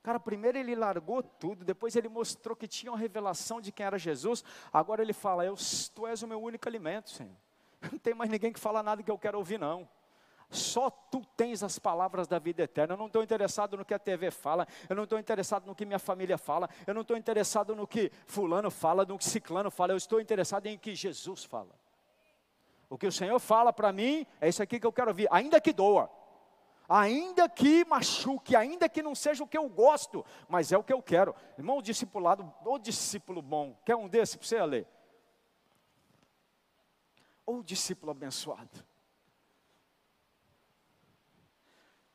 Cara, 0.02 0.20
primeiro 0.20 0.56
ele 0.56 0.74
largou 0.74 1.22
tudo, 1.22 1.64
depois 1.64 1.96
ele 1.96 2.08
mostrou 2.08 2.54
que 2.54 2.68
tinha 2.68 2.92
uma 2.92 2.98
revelação 2.98 3.60
de 3.60 3.72
quem 3.72 3.84
era 3.84 3.98
Jesus. 3.98 4.44
Agora 4.72 5.02
ele 5.02 5.12
fala: 5.12 5.44
eu, 5.44 5.56
Tu 5.94 6.06
és 6.06 6.22
o 6.22 6.28
meu 6.28 6.40
único 6.40 6.68
alimento, 6.68 7.10
Senhor. 7.10 7.36
Não 7.90 7.98
tem 7.98 8.14
mais 8.14 8.30
ninguém 8.30 8.52
que 8.52 8.60
fala 8.60 8.82
nada 8.82 9.02
que 9.02 9.10
eu 9.10 9.18
quero 9.18 9.38
ouvir, 9.38 9.58
não. 9.58 9.88
Só 10.48 10.90
tu 10.90 11.24
tens 11.36 11.62
as 11.62 11.78
palavras 11.78 12.28
da 12.28 12.38
vida 12.38 12.62
eterna. 12.62 12.94
Eu 12.94 12.98
não 12.98 13.06
estou 13.06 13.22
interessado 13.22 13.76
no 13.76 13.84
que 13.84 13.94
a 13.94 13.98
TV 13.98 14.30
fala, 14.30 14.66
eu 14.88 14.94
não 14.94 15.04
estou 15.04 15.18
interessado 15.18 15.66
no 15.66 15.74
que 15.74 15.84
minha 15.84 15.98
família 15.98 16.38
fala, 16.38 16.68
eu 16.86 16.94
não 16.94 17.02
estou 17.02 17.16
interessado 17.16 17.74
no 17.74 17.86
que 17.86 18.12
Fulano 18.26 18.70
fala, 18.70 19.04
no 19.04 19.18
que 19.18 19.24
Ciclano 19.24 19.70
fala, 19.70 19.92
eu 19.92 19.96
estou 19.96 20.20
interessado 20.20 20.66
em 20.66 20.78
que 20.78 20.94
Jesus 20.94 21.44
fala. 21.44 21.74
O 22.88 22.96
que 22.96 23.06
o 23.06 23.12
Senhor 23.12 23.38
fala 23.40 23.72
para 23.72 23.92
mim 23.92 24.24
é 24.40 24.48
isso 24.48 24.62
aqui 24.62 24.78
que 24.78 24.86
eu 24.86 24.92
quero 24.92 25.08
ouvir, 25.08 25.26
ainda 25.32 25.60
que 25.60 25.72
doa, 25.72 26.08
ainda 26.88 27.48
que 27.48 27.84
machuque, 27.84 28.54
ainda 28.54 28.88
que 28.88 29.02
não 29.02 29.14
seja 29.14 29.42
o 29.42 29.48
que 29.48 29.58
eu 29.58 29.68
gosto, 29.68 30.24
mas 30.48 30.70
é 30.70 30.78
o 30.78 30.84
que 30.84 30.92
eu 30.92 31.02
quero. 31.02 31.34
Irmão, 31.58 31.78
o 31.78 31.82
discipulado, 31.82 32.54
o 32.64 32.78
discípulo 32.78 33.42
bom, 33.42 33.76
quer 33.84 33.96
um 33.96 34.06
desse 34.06 34.38
para 34.38 34.46
você 34.46 34.64
ler? 34.64 34.86
Ou 37.44 37.64
discípulo 37.64 38.12
abençoado. 38.12 38.84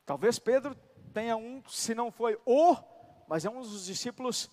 Talvez 0.04 0.38
Pedro 0.38 0.74
tenha 1.12 1.36
um, 1.36 1.62
se 1.68 1.94
não 1.94 2.10
foi 2.10 2.38
o, 2.44 2.76
mas 3.28 3.44
é 3.44 3.50
um 3.50 3.60
dos 3.60 3.86
discípulos 3.86 4.50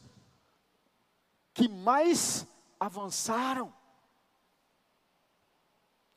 que 1.53 1.67
mais 1.67 2.45
avançaram. 2.79 3.73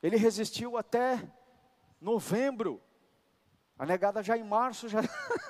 Ele 0.01 0.17
resistiu 0.17 0.77
até 0.77 1.21
novembro. 1.99 2.81
A 3.77 3.85
negada 3.85 4.21
já 4.21 4.37
em 4.37 4.43
março 4.43 4.87
já 4.87 4.99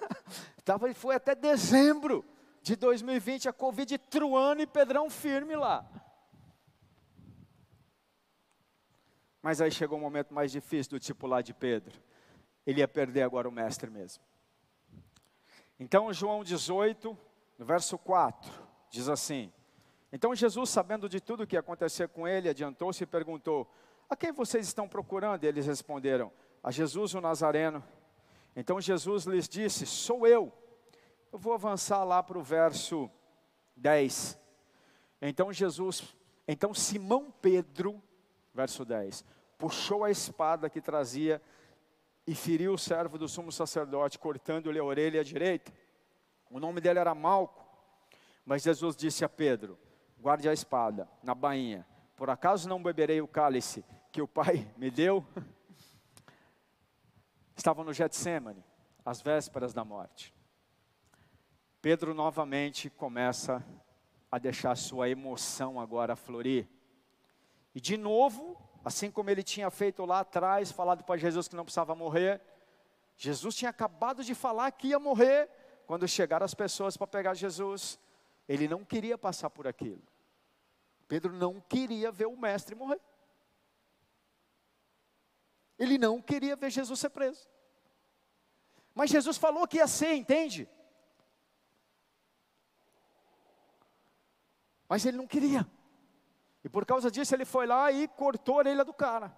estava 0.57 0.89
e 0.89 0.93
foi 0.93 1.15
até 1.15 1.35
dezembro 1.35 2.23
de 2.61 2.75
2020 2.75 3.49
a 3.49 3.53
Covid 3.53 3.97
truando 3.97 4.61
e 4.61 4.67
Pedrão 4.67 5.09
firme 5.09 5.55
lá. 5.55 5.85
Mas 9.41 9.59
aí 9.59 9.69
chegou 9.69 9.97
o 9.97 10.01
um 10.01 10.03
momento 10.03 10.33
mais 10.33 10.51
difícil 10.51 10.91
do 10.91 10.99
discipular 10.99 11.43
de 11.43 11.53
Pedro. 11.53 12.01
Ele 12.65 12.79
ia 12.79 12.87
perder 12.87 13.23
agora 13.23 13.47
o 13.47 13.51
mestre 13.51 13.89
mesmo. 13.89 14.23
Então, 15.79 16.13
João 16.13 16.43
18, 16.43 17.17
no 17.57 17.65
verso 17.65 17.97
4, 17.97 18.51
diz 18.89 19.09
assim: 19.09 19.51
Então 20.11 20.33
Jesus, 20.35 20.69
sabendo 20.69 21.09
de 21.09 21.19
tudo 21.19 21.43
o 21.43 21.47
que 21.47 21.55
ia 21.55 21.59
acontecer 21.59 22.07
com 22.09 22.27
ele, 22.27 22.49
adiantou-se 22.49 23.03
e 23.03 23.07
perguntou: 23.07 23.69
a 24.13 24.15
quem 24.15 24.31
vocês 24.31 24.67
estão 24.67 24.87
procurando? 24.87 25.43
E 25.43 25.47
eles 25.47 25.65
responderam: 25.65 26.31
A 26.63 26.69
Jesus 26.69 27.15
o 27.15 27.21
Nazareno. 27.21 27.83
Então 28.55 28.79
Jesus 28.79 29.25
lhes 29.25 29.49
disse: 29.49 29.87
Sou 29.87 30.27
eu. 30.27 30.53
Eu 31.31 31.39
vou 31.39 31.53
avançar 31.53 32.03
lá 32.03 32.21
para 32.21 32.37
o 32.37 32.43
verso 32.43 33.09
10. 33.75 34.39
Então 35.19 35.51
Jesus, 35.51 36.15
então 36.47 36.75
Simão 36.75 37.33
Pedro, 37.41 37.99
verso 38.53 38.85
10, 38.85 39.25
puxou 39.57 40.03
a 40.03 40.11
espada 40.11 40.69
que 40.69 40.79
trazia 40.79 41.41
e 42.25 42.33
feriu 42.33 42.73
o 42.73 42.77
servo 42.77 43.17
do 43.17 43.27
sumo 43.27 43.51
sacerdote, 43.51 44.17
cortando-lhe 44.17 44.79
a 44.79 44.83
orelha 44.83 45.23
direita. 45.23 45.73
O 46.49 46.59
nome 46.59 46.79
dele 46.79 46.99
era 46.99 47.13
Malco. 47.13 47.63
Mas 48.45 48.63
Jesus 48.63 48.95
disse 48.95 49.25
a 49.25 49.29
Pedro: 49.29 49.77
Guarde 50.19 50.47
a 50.47 50.53
espada 50.53 51.09
na 51.21 51.35
bainha. 51.35 51.85
Por 52.15 52.29
acaso 52.29 52.69
não 52.69 52.81
beberei 52.81 53.21
o 53.21 53.27
cálice 53.27 53.83
que 54.11 54.21
o 54.21 54.27
Pai 54.27 54.71
me 54.77 54.91
deu, 54.91 55.25
estavam 57.55 57.83
no 57.83 57.91
Getsemane, 57.91 58.63
às 59.03 59.21
vésperas 59.21 59.73
da 59.73 59.83
morte. 59.83 60.33
Pedro 61.81 62.13
novamente 62.13 62.89
começa 62.89 63.65
a 64.31 64.37
deixar 64.37 64.77
sua 64.77 65.09
emoção 65.09 65.79
agora 65.79 66.15
florir. 66.15 66.67
E 67.75 67.81
de 67.81 67.97
novo, 67.97 68.57
assim 68.83 69.09
como 69.09 69.29
ele 69.29 69.43
tinha 69.43 69.69
feito 69.71 70.05
lá 70.05 70.19
atrás, 70.19 70.71
falado 70.71 71.03
para 71.03 71.19
Jesus 71.19 71.47
que 71.47 71.55
não 71.55 71.63
precisava 71.63 71.95
morrer, 71.95 72.41
Jesus 73.15 73.55
tinha 73.55 73.69
acabado 73.69 74.23
de 74.23 74.35
falar 74.35 74.71
que 74.71 74.87
ia 74.89 74.99
morrer 74.99 75.49
quando 75.85 76.07
chegaram 76.07 76.43
as 76.43 76.53
pessoas 76.53 76.97
para 76.97 77.07
pegar 77.07 77.33
Jesus. 77.33 77.99
Ele 78.47 78.67
não 78.67 78.83
queria 78.83 79.17
passar 79.17 79.49
por 79.49 79.67
aquilo. 79.67 80.01
Pedro 81.07 81.31
não 81.33 81.61
queria 81.61 82.11
ver 82.11 82.25
o 82.25 82.35
mestre 82.35 82.75
morrer. 82.75 82.99
Ele 85.77 85.97
não 85.97 86.21
queria 86.21 86.55
ver 86.55 86.69
Jesus 86.69 86.99
ser 86.99 87.09
preso. 87.09 87.47
Mas 88.93 89.09
Jesus 89.09 89.37
falou 89.37 89.67
que 89.67 89.77
ia 89.77 89.87
ser, 89.87 90.13
entende? 90.13 90.69
Mas 94.87 95.05
ele 95.05 95.17
não 95.17 95.27
queria. 95.27 95.67
E 96.63 96.69
por 96.69 96.85
causa 96.85 97.11
disso 97.11 97.35
ele 97.35 97.45
foi 97.45 97.65
lá 97.65 97.91
e 97.91 98.07
cortou 98.07 98.55
a 98.55 98.57
orelha 98.59 98.85
do 98.85 98.93
cara. 98.93 99.35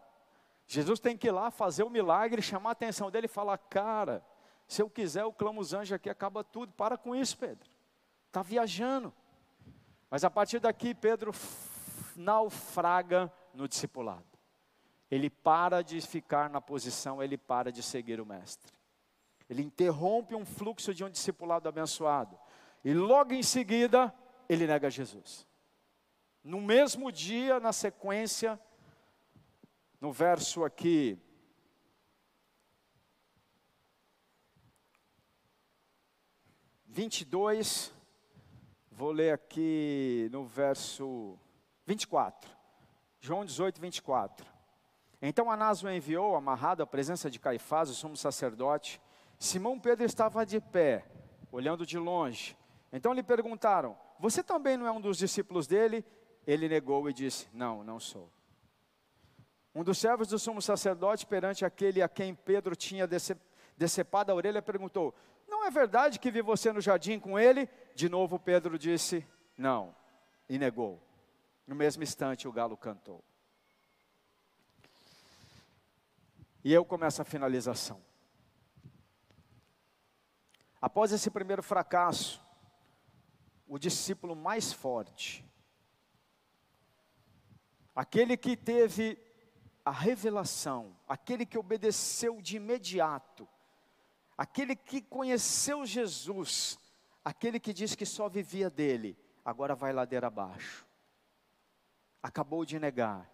Jesus 0.67 0.99
tem 0.99 1.17
que 1.17 1.27
ir 1.27 1.31
lá 1.31 1.51
fazer 1.51 1.83
o 1.83 1.89
milagre, 1.89 2.41
chamar 2.41 2.69
a 2.69 2.71
atenção 2.73 3.09
dele 3.09 3.25
e 3.25 3.29
falar: 3.29 3.57
Cara, 3.57 4.23
se 4.67 4.81
eu 4.81 4.89
quiser, 4.89 5.23
eu 5.23 5.33
clamo 5.33 5.61
os 5.61 5.73
anjos 5.73 5.93
aqui, 5.93 6.09
acaba 6.09 6.43
tudo. 6.43 6.73
Para 6.73 6.97
com 6.97 7.15
isso, 7.15 7.37
Pedro. 7.37 7.69
Está 8.27 8.41
viajando. 8.41 9.13
Mas 10.09 10.23
a 10.23 10.29
partir 10.29 10.59
daqui, 10.59 10.93
Pedro 10.93 11.31
naufraga 12.15 13.31
no 13.53 13.67
discipulado 13.67 14.35
ele 15.09 15.29
para 15.29 15.83
de 15.83 16.01
ficar 16.01 16.49
na 16.49 16.59
posição, 16.59 17.21
ele 17.21 17.37
para 17.37 17.71
de 17.71 17.83
seguir 17.83 18.19
o 18.19 18.25
Mestre. 18.25 18.73
Ele 19.49 19.61
interrompe 19.61 20.33
um 20.33 20.45
fluxo 20.45 20.93
de 20.93 21.03
um 21.03 21.09
discipulado 21.09 21.69
abençoado. 21.69 22.37
E 22.83 22.93
logo 22.93 23.33
em 23.33 23.43
seguida, 23.43 24.13
ele 24.49 24.65
nega 24.65 24.89
Jesus. 24.89 25.47
No 26.45 26.61
mesmo 26.61 27.11
dia, 27.11 27.59
na 27.59 27.73
sequência, 27.73 28.59
no 29.99 30.11
verso 30.11 30.63
aqui, 30.63 31.17
vinte 36.85 37.21
e 37.21 37.25
dois, 37.25 37.91
vou 38.91 39.11
ler 39.11 39.33
aqui 39.33 40.29
no 40.31 40.45
verso 40.45 41.35
vinte 41.83 42.03
e 42.03 42.07
quatro, 42.07 42.55
João 43.19 43.43
18, 43.43 43.81
24. 43.81 44.45
Então 45.23 45.49
Anás 45.49 45.81
o 45.81 45.89
enviou, 45.89 46.35
amarrado 46.35 46.83
à 46.83 46.85
presença 46.85 47.27
de 47.27 47.39
Caifás, 47.39 47.89
o 47.89 47.95
sumo 47.95 48.15
sacerdote. 48.15 49.01
Simão 49.39 49.79
Pedro 49.79 50.05
estava 50.05 50.45
de 50.45 50.61
pé, 50.61 51.07
olhando 51.51 51.87
de 51.87 51.97
longe. 51.97 52.55
Então 52.93 53.13
lhe 53.13 53.23
perguntaram: 53.23 53.97
Você 54.19 54.43
também 54.43 54.77
não 54.77 54.85
é 54.85 54.91
um 54.91 55.01
dos 55.01 55.17
discípulos 55.17 55.65
dele? 55.65 56.05
Ele 56.45 56.67
negou 56.69 57.09
e 57.09 57.13
disse: 57.13 57.47
Não, 57.53 57.83
não 57.83 57.99
sou. 57.99 58.29
Um 59.73 59.83
dos 59.83 59.97
servos 59.97 60.27
do 60.27 60.39
sumo 60.39 60.61
sacerdote, 60.61 61.25
perante 61.25 61.65
aquele 61.65 62.01
a 62.01 62.07
quem 62.07 62.33
Pedro 62.33 62.75
tinha 62.75 63.07
decepado 63.77 64.31
a 64.31 64.35
orelha, 64.35 64.61
perguntou: 64.61 65.13
Não 65.47 65.65
é 65.65 65.71
verdade 65.71 66.19
que 66.19 66.31
vi 66.31 66.41
você 66.41 66.71
no 66.71 66.79
jardim 66.79 67.19
com 67.19 67.37
ele? 67.37 67.67
De 67.93 68.07
novo 68.07 68.39
Pedro 68.39 68.77
disse: 68.77 69.27
Não, 69.57 69.95
e 70.47 70.57
negou. 70.57 71.01
No 71.67 71.75
mesmo 71.75 72.03
instante 72.03 72.47
o 72.47 72.51
galo 72.51 72.77
cantou. 72.77 73.23
E 76.63 76.73
eu 76.73 76.85
começo 76.85 77.21
a 77.21 77.25
finalização. 77.25 78.01
Após 80.81 81.11
esse 81.11 81.29
primeiro 81.29 81.63
fracasso, 81.63 82.41
o 83.67 83.77
discípulo 83.77 84.35
mais 84.35 84.71
forte, 84.71 85.43
aquele 87.95 88.35
que 88.35 88.57
teve 88.57 89.17
a 89.83 89.91
revelação, 89.91 90.95
aquele 91.07 91.45
que 91.45 91.57
obedeceu 91.57 92.41
de 92.41 92.57
imediato, 92.57 93.47
aquele 94.37 94.75
que 94.75 95.01
conheceu 95.01 95.85
Jesus, 95.85 96.77
aquele 97.23 97.59
que 97.59 97.73
disse 97.73 97.95
que 97.95 98.05
só 98.05 98.27
vivia 98.27 98.69
dele, 98.69 99.17
agora 99.43 99.73
vai 99.73 99.93
ladeira 99.93 100.27
abaixo. 100.27 100.85
Acabou 102.21 102.65
de 102.65 102.79
negar. 102.79 103.31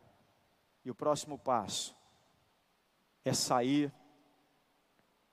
E 0.84 0.91
o 0.91 0.95
próximo 0.95 1.38
passo 1.38 1.95
é 3.24 3.34
sair 3.34 3.93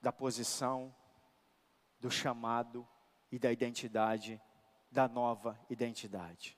da 0.01 0.13
posição, 0.13 0.95
do 1.99 2.11
chamado 2.11 2.87
e 3.31 3.39
da 3.39 3.51
identidade, 3.51 4.41
da 4.91 5.09
nova 5.09 5.59
identidade. 5.71 6.58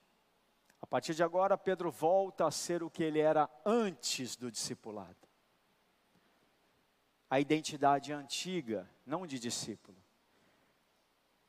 A 0.81 0.87
partir 0.87 1.13
de 1.13 1.23
agora, 1.23 1.57
Pedro 1.57 1.91
volta 1.91 2.45
a 2.45 2.51
ser 2.51 2.81
o 2.81 2.89
que 2.89 3.03
ele 3.03 3.19
era 3.19 3.49
antes 3.65 4.35
do 4.35 4.51
discipulado. 4.51 5.15
A 7.29 7.39
identidade 7.39 8.11
antiga, 8.11 8.89
não 9.05 9.25
de 9.25 9.39
discípulo. 9.39 9.97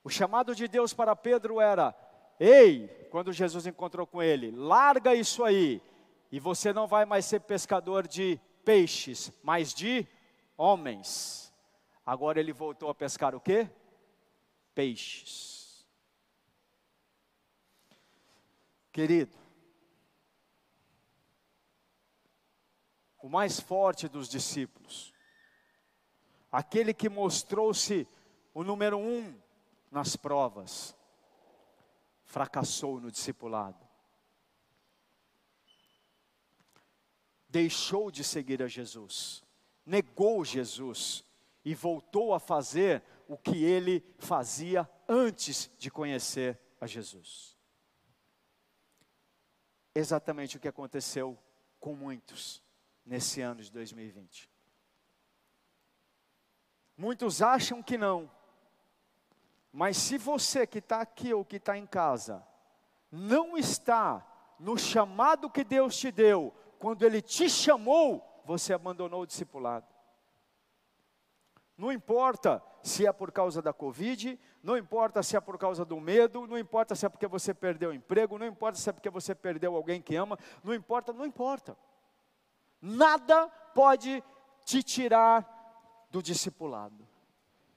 O 0.04 0.10
chamado 0.10 0.54
de 0.54 0.68
Deus 0.68 0.92
para 0.92 1.16
Pedro 1.16 1.60
era: 1.60 1.94
Ei, 2.38 2.88
quando 3.10 3.32
Jesus 3.32 3.66
encontrou 3.66 4.06
com 4.06 4.22
ele, 4.22 4.50
larga 4.50 5.14
isso 5.14 5.42
aí, 5.42 5.80
e 6.30 6.38
você 6.38 6.72
não 6.72 6.86
vai 6.86 7.04
mais 7.04 7.24
ser 7.24 7.40
pescador 7.40 8.06
de 8.06 8.38
peixes, 8.64 9.32
mas 9.42 9.72
de 9.72 10.06
homens. 10.56 11.52
Agora 12.04 12.38
ele 12.38 12.52
voltou 12.52 12.88
a 12.90 12.94
pescar 12.94 13.34
o 13.34 13.40
quê? 13.40 13.68
Peixes. 14.74 15.62
Querido, 18.92 19.35
o 23.22 23.28
mais 23.28 23.59
forte 23.59 24.07
dos 24.07 24.28
discípulos, 24.28 25.14
aquele 26.50 26.92
que 26.92 27.09
mostrou-se 27.09 28.07
o 28.52 28.62
número 28.62 28.98
um 28.98 29.35
nas 29.90 30.14
provas, 30.14 30.94
fracassou 32.24 33.00
no 33.00 33.11
discipulado. 33.11 33.88
Deixou 37.48 38.11
de 38.11 38.22
seguir 38.22 38.62
a 38.62 38.68
Jesus, 38.68 39.42
negou 39.87 40.44
Jesus 40.44 41.24
e 41.64 41.74
voltou 41.74 42.35
a 42.35 42.40
fazer 42.40 43.02
o 43.26 43.38
que 43.38 43.64
ele 43.64 44.05
fazia 44.18 44.88
antes 45.09 45.70
de 45.78 45.90
conhecer 45.90 46.59
a 46.78 46.87
Jesus. 46.87 47.57
Exatamente 49.94 50.57
o 50.57 50.61
que 50.61 50.68
aconteceu 50.68 51.38
com 51.78 51.94
muitos 51.94 52.62
nesse 53.05 53.40
ano 53.40 53.62
de 53.62 53.70
2020. 53.70 54.50
Muitos 56.96 57.42
acham 57.42 57.83
que 57.83 57.98
não, 57.98 58.31
mas 59.72 59.96
se 59.96 60.18
você 60.18 60.66
que 60.66 60.78
está 60.78 61.00
aqui 61.00 61.33
ou 61.33 61.44
que 61.44 61.57
está 61.57 61.76
em 61.76 61.87
casa, 61.87 62.46
não 63.11 63.57
está 63.57 64.26
no 64.59 64.78
chamado 64.78 65.50
que 65.50 65.64
Deus 65.64 65.96
te 65.96 66.12
deu, 66.12 66.55
quando 66.78 67.05
Ele 67.05 67.20
te 67.20 67.48
chamou, 67.48 68.42
você 68.44 68.72
abandonou 68.72 69.22
o 69.22 69.26
discipulado. 69.26 69.91
Não 71.82 71.90
importa 71.90 72.62
se 72.80 73.08
é 73.08 73.12
por 73.12 73.32
causa 73.32 73.60
da 73.60 73.72
Covid, 73.72 74.38
não 74.62 74.76
importa 74.76 75.20
se 75.20 75.36
é 75.36 75.40
por 75.40 75.58
causa 75.58 75.84
do 75.84 75.98
medo, 75.98 76.46
não 76.46 76.56
importa 76.56 76.94
se 76.94 77.04
é 77.04 77.08
porque 77.08 77.26
você 77.26 77.52
perdeu 77.52 77.90
o 77.90 77.92
emprego, 77.92 78.38
não 78.38 78.46
importa 78.46 78.78
se 78.78 78.88
é 78.88 78.92
porque 78.92 79.10
você 79.10 79.34
perdeu 79.34 79.74
alguém 79.74 80.00
que 80.00 80.14
ama, 80.14 80.38
não 80.62 80.72
importa, 80.72 81.12
não 81.12 81.26
importa. 81.26 81.76
Nada 82.80 83.48
pode 83.74 84.22
te 84.64 84.80
tirar 84.80 86.06
do 86.08 86.22
discipulado. 86.22 87.04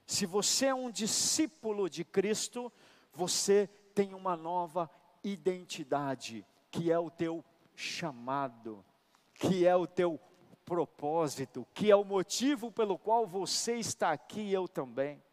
Se 0.06 0.28
você 0.28 0.68
é 0.68 0.76
um 0.76 0.92
discípulo 0.92 1.90
de 1.90 2.06
Cristo, 2.06 2.72
você 3.12 3.68
tem 3.96 4.14
uma 4.14 4.38
nova 4.38 4.88
identidade, 5.24 6.46
que 6.70 6.92
é 6.92 7.00
o 7.00 7.10
teu 7.10 7.44
chamado, 7.74 8.86
que 9.34 9.66
é 9.66 9.76
o 9.76 9.88
teu 9.88 10.20
propósito, 10.66 11.66
que 11.74 11.92
é 11.92 11.96
o 11.96 12.04
motivo 12.04 12.72
pelo 12.72 12.98
qual 12.98 13.26
você 13.26 13.76
está 13.76 14.12
aqui 14.12 14.42
e 14.42 14.54
eu 14.54 14.68
também. 14.68 15.24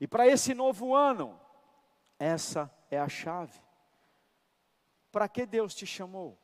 E 0.00 0.06
para 0.06 0.26
esse 0.26 0.54
novo 0.54 0.94
ano, 0.94 1.38
essa 2.18 2.70
é 2.90 2.98
a 2.98 3.08
chave. 3.08 3.60
Para 5.12 5.28
que 5.28 5.46
Deus 5.46 5.74
te 5.74 5.86
chamou? 5.86 6.38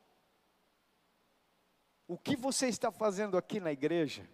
O 2.07 2.17
que 2.17 2.35
você 2.35 2.67
está 2.67 2.91
fazendo 2.91 3.37
aqui 3.37 3.59
na 3.59 3.71
igreja? 3.71 4.27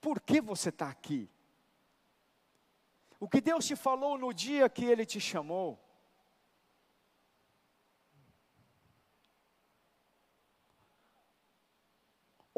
Por 0.00 0.20
que 0.20 0.40
você 0.40 0.68
está 0.68 0.88
aqui? 0.88 1.30
O 3.18 3.28
que 3.28 3.40
Deus 3.40 3.64
te 3.66 3.76
falou 3.76 4.18
no 4.18 4.34
dia 4.34 4.68
que 4.68 4.84
Ele 4.84 5.06
te 5.06 5.20
chamou. 5.20 5.78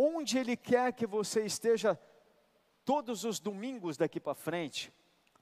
Onde 0.06 0.36
Ele 0.36 0.54
quer 0.54 0.92
que 0.92 1.06
você 1.06 1.46
esteja 1.46 1.98
todos 2.84 3.24
os 3.24 3.40
domingos 3.40 3.96
daqui 3.96 4.20
para 4.20 4.34
frente, 4.34 4.92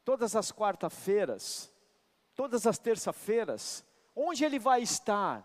todas 0.04 0.36
as 0.36 0.52
quarta-feiras, 0.52 1.72
todas 2.32 2.64
as 2.64 2.78
terça-feiras, 2.78 3.84
onde 4.14 4.44
Ele 4.44 4.60
vai 4.60 4.80
estar, 4.80 5.44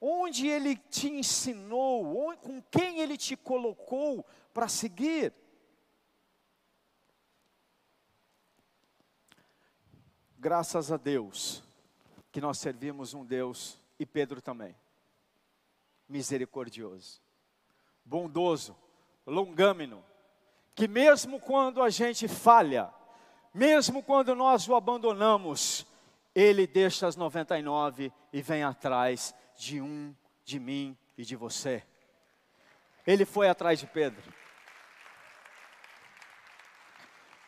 onde 0.00 0.48
Ele 0.48 0.74
te 0.74 1.08
ensinou, 1.08 2.26
onde, 2.26 2.40
com 2.40 2.60
quem 2.62 2.98
Ele 2.98 3.16
te 3.16 3.36
colocou 3.36 4.26
para 4.52 4.66
seguir. 4.66 5.32
Graças 10.36 10.90
a 10.90 10.96
Deus 10.96 11.62
que 12.32 12.40
nós 12.40 12.58
servimos 12.58 13.14
um 13.14 13.24
Deus, 13.24 13.78
e 13.96 14.04
Pedro 14.04 14.42
também, 14.42 14.76
misericordioso, 16.08 17.22
bondoso, 18.04 18.76
longâmino, 19.26 20.04
que 20.74 20.86
mesmo 20.88 21.40
quando 21.40 21.82
a 21.82 21.88
gente 21.88 22.28
falha, 22.28 22.92
mesmo 23.52 24.02
quando 24.02 24.34
nós 24.34 24.68
o 24.68 24.74
abandonamos, 24.74 25.86
ele 26.34 26.66
deixa 26.66 27.06
as 27.06 27.16
99 27.16 28.12
e 28.32 28.42
vem 28.42 28.64
atrás 28.64 29.34
de 29.56 29.80
um, 29.80 30.14
de 30.44 30.58
mim 30.58 30.98
e 31.16 31.24
de 31.24 31.36
você. 31.36 31.84
Ele 33.06 33.24
foi 33.24 33.48
atrás 33.48 33.78
de 33.78 33.86
Pedro. 33.86 34.34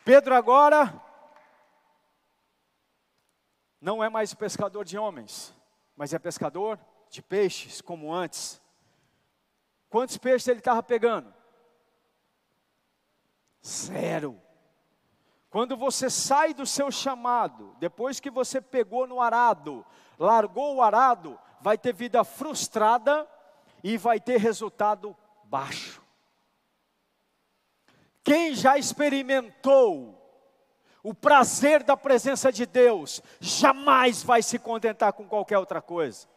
Pedro 0.05 0.33
agora 0.33 1.03
não 3.81 4.01
é 4.01 4.09
mais 4.09 4.33
pescador 4.33 4.85
de 4.85 4.97
homens, 4.97 5.53
mas 5.95 6.13
é 6.13 6.19
pescador 6.19 6.79
de 7.09 7.21
peixes, 7.21 7.81
como 7.81 8.13
antes. 8.13 8.61
Quantos 9.89 10.17
peixes 10.17 10.47
ele 10.47 10.59
estava 10.59 10.83
pegando? 10.83 11.33
Zero. 13.65 14.41
Quando 15.49 15.77
você 15.77 16.09
sai 16.09 16.53
do 16.53 16.65
seu 16.65 16.91
chamado, 16.91 17.75
depois 17.79 18.19
que 18.19 18.29
você 18.29 18.61
pegou 18.61 19.07
no 19.07 19.21
arado, 19.21 19.85
largou 20.19 20.75
o 20.75 20.81
arado, 20.81 21.39
vai 21.61 21.77
ter 21.77 21.93
vida 21.93 22.23
frustrada 22.23 23.27
e 23.83 23.97
vai 23.97 24.19
ter 24.19 24.37
resultado 24.37 25.15
baixo. 25.45 26.01
Quem 28.23 28.53
já 28.53 28.77
experimentou 28.77 30.17
o 31.01 31.13
prazer 31.13 31.83
da 31.83 31.95
presença 31.95 32.51
de 32.51 32.65
Deus, 32.65 33.21
jamais 33.39 34.21
vai 34.21 34.43
se 34.43 34.59
contentar 34.59 35.13
com 35.13 35.25
qualquer 35.25 35.57
outra 35.57 35.81
coisa. 35.81 36.27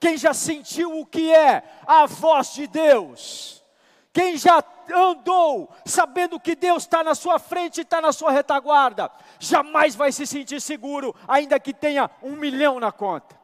Quem 0.00 0.16
já 0.16 0.34
sentiu 0.34 0.98
o 0.98 1.06
que 1.06 1.32
é 1.32 1.62
a 1.86 2.06
voz 2.06 2.52
de 2.54 2.66
Deus, 2.66 3.64
quem 4.12 4.36
já 4.36 4.62
andou 4.92 5.74
sabendo 5.84 6.38
que 6.38 6.54
Deus 6.54 6.82
está 6.82 7.02
na 7.02 7.14
sua 7.14 7.38
frente 7.38 7.78
e 7.78 7.82
está 7.82 8.00
na 8.00 8.12
sua 8.12 8.30
retaguarda, 8.30 9.10
jamais 9.38 9.94
vai 9.94 10.12
se 10.12 10.26
sentir 10.26 10.60
seguro, 10.60 11.14
ainda 11.26 11.58
que 11.58 11.72
tenha 11.72 12.10
um 12.22 12.36
milhão 12.36 12.78
na 12.78 12.92
conta. 12.92 13.38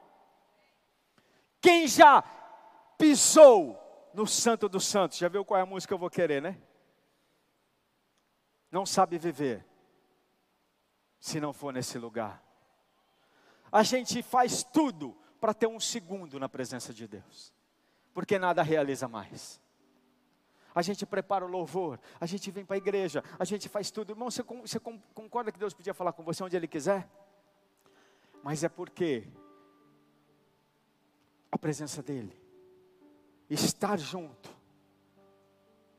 Quem 1.61 1.87
já 1.89 2.23
pisou 2.97 3.79
no 4.15 4.27
Santo 4.27 4.69
dos 4.69 4.87
Santos, 4.87 5.19
já 5.19 5.29
viu 5.29 5.45
qual 5.45 5.59
é 5.59 5.63
a 5.63 5.67
música 5.67 5.91
que 5.91 5.95
eu 5.95 5.99
vou 5.99 6.11
querer, 6.11 6.43
né? 6.43 6.57
Não 8.71 8.87
sabe 8.87 9.19
viver 9.19 9.67
se 11.19 11.41
não 11.41 11.53
for 11.53 11.73
nesse 11.73 11.99
lugar. 11.99 12.43
A 13.71 13.83
gente 13.83 14.23
faz 14.23 14.63
tudo 14.63 15.20
para 15.41 15.55
ter 15.55 15.67
um 15.67 15.81
segundo 15.81 16.39
na 16.39 16.49
presença 16.49 16.93
de 16.93 17.09
Deus, 17.09 17.53
porque 18.13 18.39
nada 18.39 18.63
realiza 18.63 19.09
mais. 19.09 19.61
A 20.75 20.83
gente 20.83 21.05
prepara 21.05 21.45
o 21.45 21.49
louvor, 21.49 21.99
a 22.21 22.27
gente 22.27 22.51
vem 22.51 22.65
para 22.65 22.77
a 22.77 22.79
igreja, 22.79 23.25
a 23.39 23.45
gente 23.45 23.69
faz 23.69 23.91
tudo. 23.91 24.13
Irmão, 24.13 24.31
você, 24.31 24.43
você 24.43 24.79
concorda 24.79 25.51
que 25.51 25.59
Deus 25.59 25.75
podia 25.75 25.95
falar 25.95 26.13
com 26.13 26.23
você 26.23 26.45
onde 26.45 26.55
Ele 26.55 26.69
quiser? 26.69 27.09
Mas 28.43 28.63
é 28.63 28.69
porque 28.69 29.27
a 31.51 31.59
presença 31.59 32.03
dEle, 32.03 32.41
estar 33.49 33.99
junto, 33.99 34.55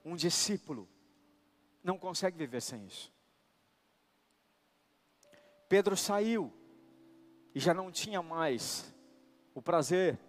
um 0.06 0.16
discípulo, 0.16 0.88
não 1.84 1.98
consegue 1.98 2.38
viver 2.38 2.62
sem 2.62 2.86
isso. 2.86 3.12
Pedro 5.68 5.98
saiu 5.98 6.52
e 7.54 7.60
já 7.60 7.74
não 7.74 7.92
tinha 7.92 8.22
mais 8.22 8.91
o 9.54 9.62
prazer, 9.62 10.20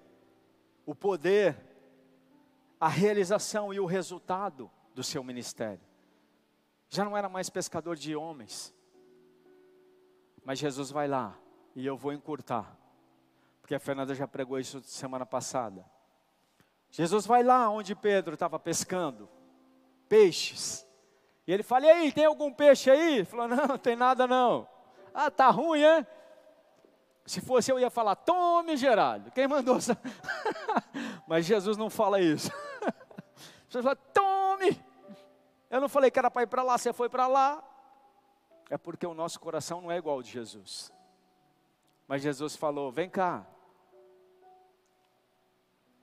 o 0.85 0.95
poder, 0.95 1.57
a 2.81 2.89
realização 2.89 3.73
e 3.73 3.79
o 3.79 3.87
resultado 3.87 4.71
do 4.95 5.03
seu 5.03 5.23
ministério. 5.23 5.81
Já 6.89 7.05
não 7.05 7.17
era 7.17 7.29
mais 7.29 7.49
pescador 7.49 7.97
de 7.97 8.15
homens. 8.15 8.75
Mas 10.45 10.59
Jesus 10.59 10.91
vai 10.91 11.07
lá 11.07 11.39
e 11.75 11.87
eu 11.87 11.97
vou 11.97 12.13
encurtar, 12.13 12.77
porque 13.61 13.75
a 13.75 13.81
Fernanda 13.81 14.15
já 14.15 14.27
pregou 14.27 14.59
isso 14.59 14.83
semana 14.83 15.25
passada. 15.25 15.85
Jesus 16.91 17.25
vai 17.25 17.43
lá 17.43 17.71
onde 17.71 17.95
Pedro 17.95 18.35
estava 18.35 18.59
pescando 18.59 19.29
peixes. 20.09 20.87
E 21.47 21.53
ele 21.53 21.63
fala: 21.63 21.87
E 21.87 21.91
aí, 21.91 22.13
tem 22.13 22.27
algum 22.27 22.53
peixe 22.53 22.91
aí? 22.91 23.17
Ele 23.19 23.25
falou: 23.25 23.49
Não, 23.49 23.67
não 23.67 23.79
tem 23.79 23.97
nada 23.97 24.27
não. 24.27 24.69
Ah, 25.15 25.31
tá 25.31 25.49
ruim, 25.49 25.81
é? 25.81 26.07
Se 27.25 27.41
fosse 27.41 27.71
eu 27.71 27.79
ia 27.79 27.91
falar: 27.91 28.17
Tome, 28.17 28.77
Geraldo. 28.77 29.31
Quem 29.31 29.47
mandou? 29.47 29.79
Mas 31.27 31.47
Jesus 31.47 31.77
não 31.77 31.89
fala 31.89 32.21
isso. 32.21 32.51
Jesus 33.69 33.85
fala: 33.85 33.97
Tome. 33.97 34.83
Eu 35.71 35.81
não 35.81 35.89
falei 35.89 36.11
que 36.11 36.19
era 36.19 36.31
para 36.31 36.43
ir 36.43 36.47
para 36.47 36.63
lá, 36.63 36.77
você 36.77 36.93
foi 36.93 37.09
para 37.09 37.27
lá. 37.27 37.63
É 38.69 38.77
porque 38.77 39.07
o 39.07 39.15
nosso 39.15 39.39
coração 39.39 39.81
não 39.81 39.91
é 39.91 39.97
igual 39.97 40.17
ao 40.17 40.23
de 40.23 40.31
Jesus. 40.31 40.93
Mas 42.09 42.23
Jesus 42.23 42.57
falou: 42.57 42.91
Vem 42.91 43.09
cá, 43.09 43.47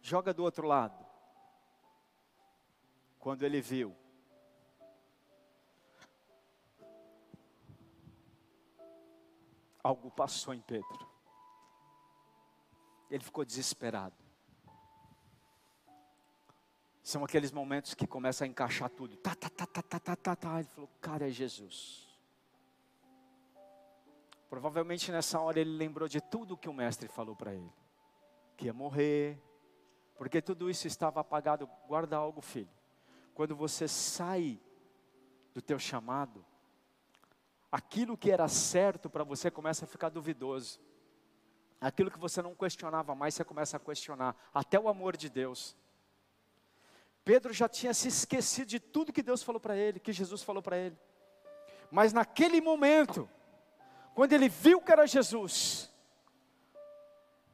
joga 0.02 0.34
do 0.34 0.44
outro 0.44 0.66
lado. 0.66 1.06
Quando 3.20 3.44
ele 3.44 3.60
viu, 3.60 3.94
algo 9.84 10.10
passou 10.10 10.54
em 10.54 10.62
Pedro. 10.62 11.09
Ele 13.10 13.24
ficou 13.24 13.44
desesperado. 13.44 14.16
São 17.02 17.24
aqueles 17.24 17.52
momentos 17.52 17.94
que 17.96 18.06
começa 18.06 18.44
a 18.44 18.48
encaixar 18.48 18.90
tudo. 18.90 19.18
Tá, 19.18 19.34
tá, 19.34 19.50
tá, 19.50 19.66
tá, 19.66 19.82
tá, 19.82 20.00
tá, 20.00 20.16
tá, 20.16 20.36
tá. 20.36 20.60
Ele 20.60 20.68
falou, 20.68 20.90
cara, 21.02 21.28
é 21.28 21.32
Jesus. 21.32 22.08
Provavelmente 24.50 25.12
nessa 25.12 25.40
hora 25.40 25.60
ele 25.60 25.76
lembrou 25.76 26.08
de 26.08 26.22
tudo 26.22 26.58
que 26.58 26.70
o 26.70 26.74
mestre 26.74 27.08
falou 27.08 27.36
para 27.36 27.54
ele. 27.54 27.72
Que 28.56 28.66
ia 28.66 28.74
morrer. 28.74 29.42
Porque 30.18 30.42
tudo 30.42 30.70
isso 30.70 30.86
estava 30.86 31.22
apagado. 31.22 31.68
Guarda 31.88 32.18
algo, 32.18 32.42
filho. 32.42 32.70
Quando 33.34 33.56
você 33.56 33.88
sai 33.88 34.60
do 35.54 35.62
teu 35.62 35.80
chamado, 35.80 36.46
aquilo 37.72 38.18
que 38.18 38.30
era 38.30 38.48
certo 38.48 39.10
para 39.10 39.24
você 39.24 39.50
começa 39.50 39.86
a 39.86 39.88
ficar 39.88 40.10
duvidoso. 40.10 40.80
Aquilo 41.82 42.12
que 42.12 42.20
você 42.20 42.42
não 42.42 42.54
questionava 42.54 43.16
mais, 43.16 43.34
você 43.34 43.44
começa 43.44 43.78
a 43.78 43.80
questionar. 43.80 44.36
Até 44.54 44.80
o 44.80 44.90
amor 44.90 45.16
de 45.16 45.30
Deus. 45.30 45.76
Pedro 47.24 47.54
já 47.54 47.70
tinha 47.70 47.94
se 47.94 48.08
esquecido 48.08 48.68
de 48.68 48.80
tudo 48.80 49.14
que 49.14 49.24
Deus 49.24 49.44
falou 49.44 49.60
para 49.60 49.78
ele, 49.78 50.00
que 50.00 50.12
Jesus 50.12 50.44
falou 50.44 50.62
para 50.62 50.78
ele. 50.78 50.98
Mas 51.92 52.12
naquele 52.12 52.60
momento, 52.60 53.30
quando 54.14 54.34
ele 54.34 54.50
viu 54.50 54.82
que 54.82 54.92
era 54.92 55.08
Jesus, 55.08 55.90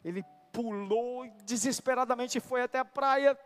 ele 0.03 0.23
pulou 0.51 1.27
desesperadamente 1.43 2.39
foi 2.39 2.61
até 2.61 2.79
a 2.79 2.85
praia. 2.85 3.37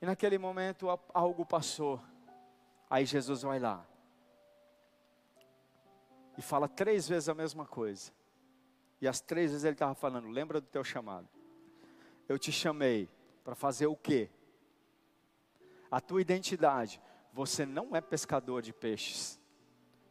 E 0.00 0.06
naquele 0.06 0.38
momento 0.38 0.88
algo 1.12 1.44
passou. 1.44 2.00
Aí 2.88 3.04
Jesus 3.04 3.42
vai 3.42 3.58
lá 3.58 3.84
e 6.36 6.42
fala 6.42 6.68
três 6.68 7.08
vezes 7.08 7.28
a 7.28 7.34
mesma 7.34 7.64
coisa. 7.66 8.12
E 9.00 9.06
as 9.06 9.20
três 9.20 9.50
vezes 9.50 9.64
ele 9.64 9.74
estava 9.74 9.94
falando: 9.94 10.28
lembra 10.28 10.60
do 10.60 10.66
teu 10.66 10.84
chamado. 10.84 11.28
Eu 12.28 12.38
te 12.38 12.50
chamei 12.50 13.08
para 13.44 13.54
fazer 13.54 13.86
o 13.86 13.96
quê? 13.96 14.30
A 15.90 16.00
tua 16.00 16.20
identidade. 16.20 17.00
Você 17.32 17.66
não 17.66 17.94
é 17.94 18.00
pescador 18.00 18.62
de 18.62 18.72
peixes. 18.72 19.38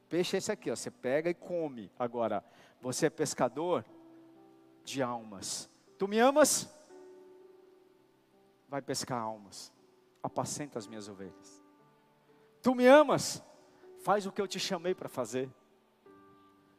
Peixe 0.08 0.36
é 0.36 0.38
esse 0.38 0.52
aqui, 0.52 0.69
ó, 0.69 0.76
você 0.76 0.91
pega 0.91 1.30
e 1.30 1.34
come. 1.34 1.91
Agora, 1.98 2.43
você 2.80 3.08
é 3.08 3.10
pescador 3.10 3.84
de 4.84 5.02
almas. 5.02 5.69
Tu 5.98 6.08
me 6.08 6.19
amas? 6.19 6.69
Vai 8.69 8.82
pescar 8.82 9.19
almas. 9.19 9.74
Apacenta 10.21 10.78
as 10.78 10.88
minhas 10.88 11.10
ovelhas. 11.10 11.63
Tu 12.62 12.74
me 12.76 12.86
amas? 12.88 13.43
Faz 14.04 14.26
o 14.26 14.32
que 14.32 14.41
eu 14.41 14.48
te 14.48 14.60
chamei 14.60 14.93
para 14.93 15.10
fazer. 15.10 15.50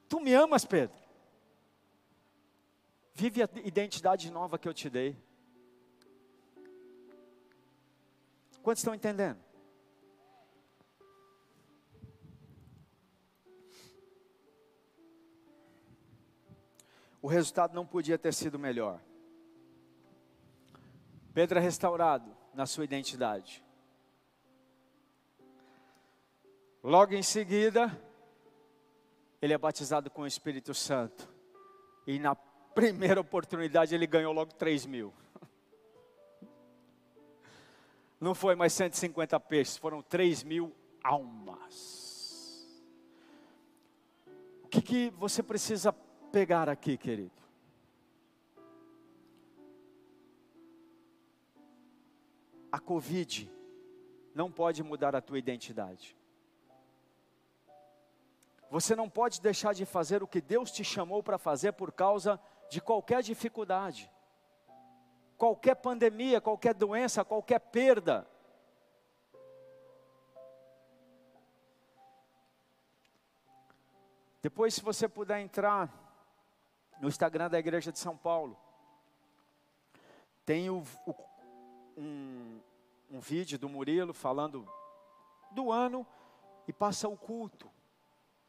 Tu 0.09 0.21
me 0.21 0.33
amas, 0.33 0.65
Pedro? 0.65 1.06
Vive 3.19 3.43
a 3.43 3.49
identidade 3.65 4.31
nova 4.31 4.59
que 4.59 4.69
eu 4.69 4.75
te 4.75 4.91
dei. 4.91 5.17
Quantos 8.63 8.83
estão 8.83 8.95
entendendo? 8.95 9.43
O 17.23 17.27
resultado 17.27 17.75
não 17.75 17.87
podia 17.87 18.19
ter 18.19 18.35
sido 18.35 18.59
melhor. 18.59 19.01
Pedro 21.33 21.59
é 21.59 21.63
restaurado 21.63 22.37
na 22.53 22.67
sua 22.67 22.85
identidade. 22.85 23.65
Logo 26.83 27.15
em 27.15 27.23
seguida, 27.23 27.99
ele 29.41 29.55
é 29.55 29.59
batizado 29.59 30.11
com 30.11 30.21
o 30.21 30.27
Espírito 30.27 30.75
Santo. 30.75 31.27
E 32.07 32.19
na 32.19 32.37
primeira 32.77 33.19
oportunidade 33.19 33.95
ele 33.95 34.07
ganhou 34.07 34.35
logo 34.35 34.53
3 34.53 34.85
mil. 34.85 35.15
Não 38.21 38.35
foi 38.35 38.55
mais 38.55 38.75
150 38.75 39.41
peixes, 39.41 39.79
foram 39.79 40.03
3 40.03 40.43
mil 40.43 40.77
almas. 41.03 42.85
O 44.63 44.69
que, 44.69 44.83
que 44.83 45.11
você 45.17 45.43
precisa 45.43 45.91
pegar 46.31 46.69
aqui, 46.69 46.99
querido? 46.99 47.33
A 52.71 52.79
Covid 52.79 53.51
não 54.35 54.53
pode 54.53 54.83
mudar 54.83 55.17
a 55.17 55.23
tua 55.23 55.39
identidade. 55.39 56.15
Você 58.71 58.95
não 58.95 59.09
pode 59.09 59.41
deixar 59.41 59.73
de 59.73 59.87
fazer 59.87 60.23
o 60.23 60.27
que 60.27 60.43
Deus 60.43 60.71
te 60.71 60.85
chamou 60.85 61.23
para 61.23 61.39
fazer 61.39 61.73
por 61.73 61.91
causa 61.91 62.39
de 62.39 62.56
qualquer 62.81 63.23
dificuldade, 63.23 64.11
qualquer 65.37 65.77
pandemia, 65.77 66.41
qualquer 66.41 66.75
doença, 66.75 67.25
qualquer 67.25 67.59
perda. 67.59 68.27
Depois, 74.43 74.75
se 74.75 74.83
você 74.83 75.09
puder 75.09 75.41
entrar 75.41 75.93
no 77.01 77.09
Instagram 77.09 77.51
da 77.51 77.59
Igreja 77.59 77.91
de 77.91 77.99
São 77.99 78.17
Paulo, 78.17 78.57
tem 80.45 80.71
o, 80.71 80.83
o, 81.05 81.15
um, 81.97 82.61
um 83.11 83.21
vídeo 83.21 83.59
do 83.59 83.69
Murilo 83.69 84.15
falando 84.15 84.69
do 85.51 85.73
ano 85.73 86.07
e 86.69 86.73
passa 86.73 87.09
o 87.09 87.17
culto 87.17 87.71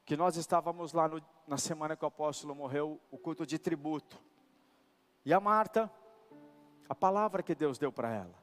que 0.05 0.15
nós 0.15 0.37
estávamos 0.37 0.93
lá 0.93 1.07
no, 1.07 1.21
na 1.47 1.57
semana 1.57 1.95
que 1.95 2.03
o 2.03 2.07
apóstolo 2.07 2.53
morreu, 2.53 2.99
o 3.09 3.17
culto 3.17 3.45
de 3.45 3.57
tributo. 3.57 4.21
E 5.23 5.33
a 5.33 5.39
Marta, 5.39 5.89
a 6.89 6.93
palavra 6.93 7.41
que 7.41 7.55
Deus 7.55 7.77
deu 7.77 7.91
para 7.91 8.13
ela. 8.13 8.35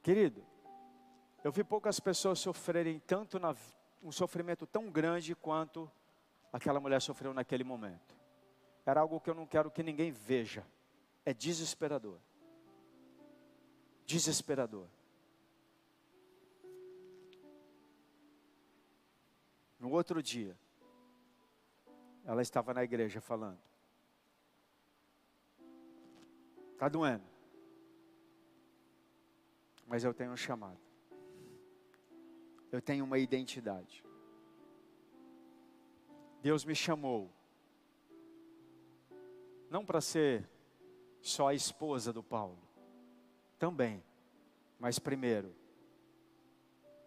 Querido, 0.00 0.46
eu 1.42 1.50
vi 1.50 1.64
poucas 1.64 1.98
pessoas 1.98 2.38
sofrerem 2.38 3.00
tanto 3.00 3.38
na, 3.38 3.54
um 4.02 4.12
sofrimento 4.12 4.64
tão 4.64 4.90
grande 4.90 5.34
quanto 5.34 5.90
aquela 6.52 6.78
mulher 6.78 7.02
sofreu 7.02 7.34
naquele 7.34 7.64
momento. 7.64 8.16
Era 8.86 9.00
algo 9.00 9.20
que 9.20 9.28
eu 9.28 9.34
não 9.34 9.46
quero 9.46 9.70
que 9.70 9.82
ninguém 9.82 10.12
veja. 10.12 10.64
É 11.24 11.34
desesperador. 11.34 12.18
Desesperador. 14.06 14.86
No 19.78 19.90
outro 19.90 20.22
dia, 20.22 20.58
ela 22.28 22.42
estava 22.42 22.74
na 22.74 22.84
igreja 22.84 23.22
falando: 23.22 23.58
Está 26.74 26.86
doendo, 26.86 27.24
mas 29.86 30.04
eu 30.04 30.12
tenho 30.12 30.30
um 30.30 30.36
chamado, 30.36 30.78
eu 32.70 32.82
tenho 32.82 33.02
uma 33.02 33.18
identidade. 33.18 34.04
Deus 36.42 36.66
me 36.66 36.74
chamou, 36.74 37.32
não 39.70 39.84
para 39.84 40.02
ser 40.02 40.46
só 41.22 41.48
a 41.48 41.54
esposa 41.54 42.12
do 42.12 42.22
Paulo, 42.22 42.60
também, 43.58 44.04
mas 44.78 44.98
primeiro, 44.98 45.56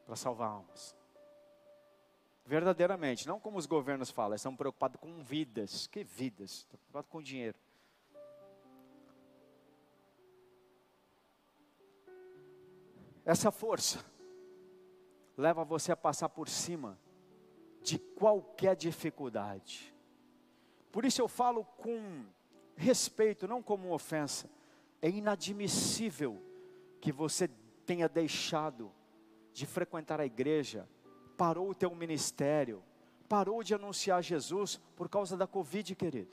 para 0.03 0.15
salvar 0.15 0.49
almas 0.49 0.99
Verdadeiramente, 2.51 3.25
não 3.29 3.39
como 3.39 3.57
os 3.57 3.65
governos 3.65 4.09
falam, 4.09 4.35
estão 4.35 4.53
preocupados 4.53 4.99
com 4.99 5.23
vidas. 5.23 5.87
Que 5.87 6.03
vidas? 6.03 6.51
Estão 6.51 6.77
preocupados 6.77 7.09
com 7.09 7.21
dinheiro. 7.21 7.57
Essa 13.23 13.51
força 13.51 14.03
leva 15.37 15.63
você 15.63 15.93
a 15.93 15.95
passar 15.95 16.27
por 16.27 16.49
cima 16.49 16.99
de 17.81 17.97
qualquer 17.97 18.75
dificuldade. 18.75 19.95
Por 20.91 21.05
isso 21.05 21.21
eu 21.21 21.29
falo 21.29 21.63
com 21.63 22.25
respeito, 22.75 23.47
não 23.47 23.63
como 23.63 23.93
ofensa. 23.93 24.49
É 25.01 25.09
inadmissível 25.09 26.37
que 26.99 27.13
você 27.13 27.47
tenha 27.85 28.09
deixado 28.09 28.91
de 29.53 29.65
frequentar 29.65 30.19
a 30.19 30.25
igreja, 30.25 30.85
parou 31.41 31.71
o 31.71 31.73
teu 31.73 31.89
ministério, 31.95 32.83
parou 33.27 33.63
de 33.63 33.73
anunciar 33.73 34.21
Jesus 34.21 34.79
por 34.95 35.09
causa 35.09 35.35
da 35.35 35.47
Covid, 35.47 35.95
querido. 35.95 36.29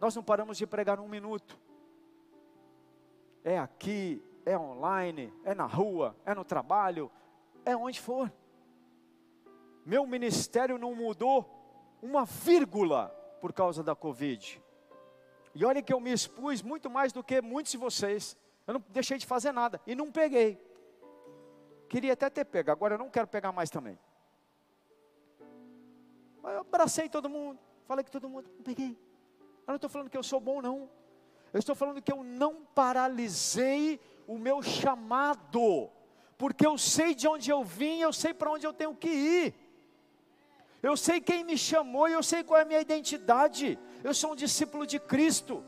Nós 0.00 0.16
não 0.16 0.22
paramos 0.22 0.56
de 0.56 0.66
pregar 0.66 0.98
um 0.98 1.06
minuto. 1.06 1.60
É 3.44 3.58
aqui, 3.58 4.24
é 4.46 4.56
online, 4.56 5.30
é 5.44 5.54
na 5.54 5.66
rua, 5.66 6.16
é 6.24 6.34
no 6.34 6.42
trabalho, 6.42 7.10
é 7.66 7.76
onde 7.76 8.00
for. 8.00 8.32
Meu 9.84 10.06
ministério 10.06 10.78
não 10.78 10.94
mudou 10.94 11.98
uma 12.00 12.24
vírgula 12.24 13.08
por 13.42 13.52
causa 13.52 13.82
da 13.82 13.94
Covid. 13.94 14.58
E 15.54 15.66
olha 15.66 15.82
que 15.82 15.92
eu 15.92 16.00
me 16.00 16.12
expus 16.12 16.62
muito 16.62 16.88
mais 16.88 17.12
do 17.12 17.22
que 17.22 17.42
muitos 17.42 17.72
de 17.72 17.76
vocês. 17.76 18.38
Eu 18.66 18.72
não 18.72 18.84
deixei 18.88 19.18
de 19.18 19.26
fazer 19.26 19.52
nada 19.52 19.82
e 19.86 19.94
não 19.94 20.10
peguei. 20.10 20.67
Queria 21.88 22.12
até 22.12 22.28
ter 22.28 22.44
pego, 22.44 22.70
agora 22.70 22.94
eu 22.94 22.98
não 22.98 23.08
quero 23.08 23.26
pegar 23.26 23.50
mais 23.50 23.70
também. 23.70 23.98
Mas 26.42 26.54
eu 26.54 26.60
abracei 26.60 27.08
todo 27.08 27.28
mundo, 27.28 27.58
falei 27.86 28.04
que 28.04 28.10
todo 28.10 28.28
mundo, 28.28 28.50
não 28.56 28.62
peguei. 28.62 28.90
Eu 29.66 29.72
não 29.72 29.76
estou 29.76 29.90
falando 29.90 30.10
que 30.10 30.16
eu 30.16 30.22
sou 30.22 30.40
bom, 30.40 30.60
não. 30.60 30.88
Eu 31.52 31.58
estou 31.58 31.74
falando 31.74 32.02
que 32.02 32.12
eu 32.12 32.22
não 32.22 32.64
paralisei 32.74 33.98
o 34.26 34.36
meu 34.36 34.62
chamado, 34.62 35.90
porque 36.36 36.66
eu 36.66 36.76
sei 36.76 37.14
de 37.14 37.26
onde 37.26 37.50
eu 37.50 37.64
vim, 37.64 38.00
eu 38.00 38.12
sei 38.12 38.34
para 38.34 38.50
onde 38.50 38.66
eu 38.66 38.72
tenho 38.72 38.94
que 38.94 39.08
ir. 39.08 39.54
Eu 40.82 40.96
sei 40.96 41.20
quem 41.20 41.42
me 41.42 41.56
chamou 41.56 42.08
e 42.08 42.12
eu 42.12 42.22
sei 42.22 42.44
qual 42.44 42.60
é 42.60 42.62
a 42.62 42.66
minha 42.66 42.80
identidade. 42.80 43.78
Eu 44.04 44.14
sou 44.14 44.32
um 44.32 44.36
discípulo 44.36 44.86
de 44.86 45.00
Cristo. 45.00 45.64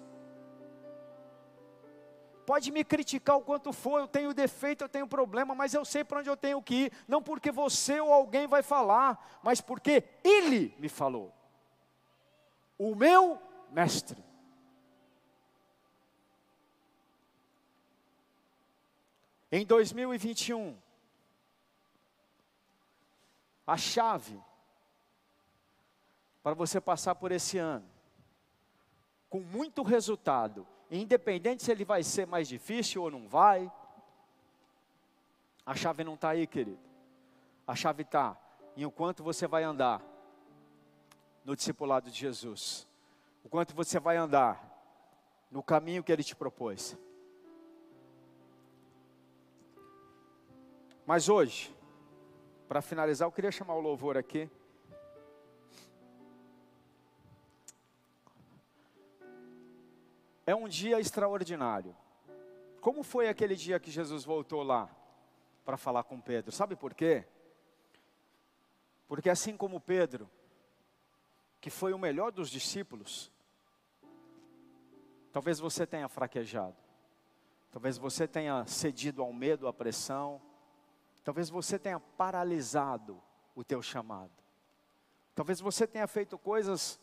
Pode 2.50 2.72
me 2.72 2.82
criticar 2.82 3.36
o 3.36 3.42
quanto 3.42 3.72
for, 3.72 4.00
eu 4.00 4.08
tenho 4.08 4.34
defeito, 4.34 4.82
eu 4.82 4.88
tenho 4.88 5.06
problema, 5.06 5.54
mas 5.54 5.72
eu 5.72 5.84
sei 5.84 6.02
para 6.02 6.18
onde 6.18 6.28
eu 6.28 6.36
tenho 6.36 6.60
que 6.60 6.86
ir. 6.86 6.92
Não 7.06 7.22
porque 7.22 7.52
você 7.52 8.00
ou 8.00 8.12
alguém 8.12 8.48
vai 8.48 8.60
falar, 8.60 9.38
mas 9.40 9.60
porque 9.60 10.02
Ele 10.24 10.74
me 10.76 10.88
falou. 10.88 11.32
O 12.76 12.92
meu 12.96 13.40
mestre. 13.70 14.20
Em 19.52 19.64
2021, 19.64 20.76
a 23.64 23.76
chave 23.76 24.42
para 26.42 26.54
você 26.54 26.80
passar 26.80 27.14
por 27.14 27.30
esse 27.30 27.58
ano 27.58 27.88
com 29.28 29.38
muito 29.38 29.84
resultado, 29.84 30.66
independente 30.98 31.62
se 31.62 31.70
ele 31.70 31.84
vai 31.84 32.02
ser 32.02 32.26
mais 32.26 32.48
difícil 32.48 33.02
ou 33.02 33.10
não 33.10 33.28
vai. 33.28 33.70
A 35.64 35.74
chave 35.74 36.02
não 36.02 36.14
está 36.14 36.30
aí, 36.30 36.46
querido. 36.46 36.80
A 37.66 37.74
chave 37.76 38.02
está 38.02 38.36
em 38.76 38.84
o 38.84 38.90
quanto 38.90 39.22
você 39.22 39.46
vai 39.46 39.62
andar 39.62 40.02
no 41.44 41.54
discipulado 41.54 42.10
de 42.10 42.18
Jesus, 42.18 42.86
o 43.44 43.48
quanto 43.48 43.74
você 43.74 43.98
vai 43.98 44.16
andar 44.16 44.68
no 45.50 45.62
caminho 45.62 46.02
que 46.02 46.12
ele 46.12 46.22
te 46.22 46.36
propôs. 46.36 46.96
Mas 51.06 51.28
hoje, 51.28 51.74
para 52.68 52.80
finalizar, 52.80 53.26
eu 53.26 53.32
queria 53.32 53.50
chamar 53.50 53.74
o 53.74 53.80
louvor 53.80 54.16
aqui. 54.16 54.48
É 60.50 60.54
um 60.54 60.68
dia 60.68 60.98
extraordinário. 60.98 61.96
Como 62.80 63.02
foi 63.02 63.28
aquele 63.28 63.54
dia 63.54 63.78
que 63.78 63.90
Jesus 63.90 64.24
voltou 64.24 64.62
lá 64.62 64.90
para 65.64 65.76
falar 65.76 66.02
com 66.02 66.20
Pedro? 66.20 66.50
Sabe 66.50 66.74
por 66.74 66.92
quê? 66.92 67.24
Porque 69.06 69.30
assim 69.30 69.56
como 69.56 69.80
Pedro, 69.80 70.28
que 71.60 71.70
foi 71.70 71.92
o 71.92 71.98
melhor 71.98 72.32
dos 72.32 72.50
discípulos, 72.50 73.30
talvez 75.32 75.60
você 75.60 75.86
tenha 75.86 76.08
fraquejado, 76.08 76.76
talvez 77.70 77.96
você 77.96 78.26
tenha 78.26 78.66
cedido 78.66 79.22
ao 79.22 79.32
medo, 79.32 79.68
à 79.68 79.72
pressão, 79.72 80.42
talvez 81.22 81.48
você 81.48 81.78
tenha 81.78 82.00
paralisado 82.00 83.22
o 83.54 83.62
teu 83.62 83.82
chamado, 83.82 84.32
talvez 85.34 85.60
você 85.60 85.86
tenha 85.86 86.08
feito 86.08 86.36
coisas 86.38 86.98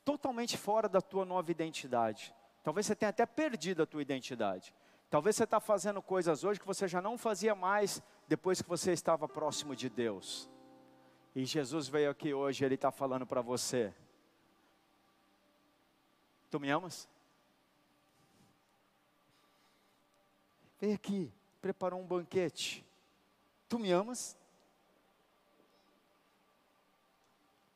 totalmente 0.00 0.56
fora 0.56 0.88
da 0.88 1.00
tua 1.00 1.24
nova 1.24 1.50
identidade. 1.50 2.34
Talvez 2.62 2.86
você 2.86 2.94
tenha 2.94 3.10
até 3.10 3.26
perdido 3.26 3.82
a 3.82 3.86
tua 3.86 4.02
identidade. 4.02 4.74
Talvez 5.10 5.36
você 5.36 5.44
está 5.44 5.60
fazendo 5.60 6.00
coisas 6.00 6.44
hoje 6.44 6.58
que 6.58 6.66
você 6.66 6.88
já 6.88 7.02
não 7.02 7.18
fazia 7.18 7.54
mais 7.54 8.02
depois 8.26 8.62
que 8.62 8.68
você 8.68 8.92
estava 8.92 9.28
próximo 9.28 9.76
de 9.76 9.90
Deus. 9.90 10.48
E 11.34 11.44
Jesus 11.44 11.88
veio 11.88 12.10
aqui 12.10 12.32
hoje, 12.32 12.64
Ele 12.64 12.76
está 12.76 12.90
falando 12.90 13.26
para 13.26 13.42
você: 13.42 13.92
Tu 16.50 16.58
me 16.58 16.70
amas? 16.70 17.08
Vem 20.80 20.94
aqui, 20.94 21.32
preparou 21.60 22.00
um 22.00 22.06
banquete. 22.06 22.84
Tu 23.68 23.78
me 23.78 23.90
amas? 23.90 24.36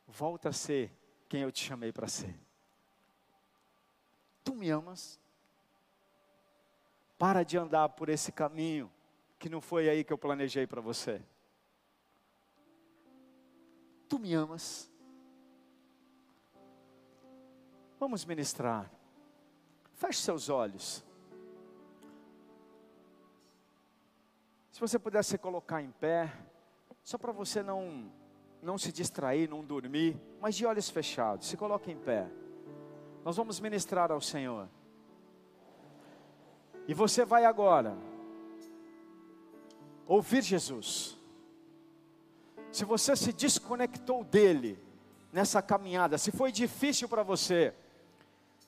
Volta 0.08 0.48
a 0.48 0.52
ser 0.52 0.90
quem 1.28 1.42
eu 1.42 1.52
te 1.52 1.64
chamei 1.64 1.92
para 1.92 2.08
ser. 2.08 2.34
Tu 4.44 4.54
me 4.54 4.70
amas? 4.70 5.20
Para 7.18 7.42
de 7.42 7.56
andar 7.58 7.88
por 7.90 8.08
esse 8.08 8.30
caminho 8.30 8.90
que 9.38 9.48
não 9.48 9.60
foi 9.60 9.88
aí 9.88 10.04
que 10.04 10.12
eu 10.12 10.18
planejei 10.18 10.66
para 10.66 10.80
você. 10.80 11.22
Tu 14.08 14.18
me 14.18 14.34
amas? 14.34 14.90
Vamos 17.98 18.24
ministrar. 18.24 18.90
Feche 19.94 20.20
seus 20.20 20.48
olhos. 20.48 21.04
Se 24.70 24.78
você 24.78 24.98
pudesse 24.98 25.30
se 25.30 25.38
colocar 25.38 25.80
em 25.80 25.90
pé, 25.90 26.30
só 27.02 27.16
para 27.16 27.32
você 27.32 27.62
não 27.62 28.12
não 28.66 28.76
se 28.76 28.90
distrair, 28.90 29.48
não 29.48 29.64
dormir, 29.64 30.20
mas 30.40 30.56
de 30.56 30.66
olhos 30.66 30.90
fechados, 30.90 31.46
se 31.46 31.56
coloque 31.56 31.90
em 31.90 31.96
pé. 31.96 32.28
Nós 33.24 33.36
vamos 33.36 33.60
ministrar 33.60 34.10
ao 34.10 34.20
Senhor. 34.20 34.68
E 36.88 36.92
você 36.92 37.24
vai 37.24 37.44
agora 37.44 37.96
ouvir 40.06 40.42
Jesus. 40.42 41.16
Se 42.72 42.84
você 42.84 43.14
se 43.14 43.32
desconectou 43.32 44.24
dele 44.24 44.78
nessa 45.32 45.62
caminhada, 45.62 46.18
se 46.18 46.32
foi 46.32 46.50
difícil 46.50 47.08
para 47.08 47.22
você, 47.22 47.72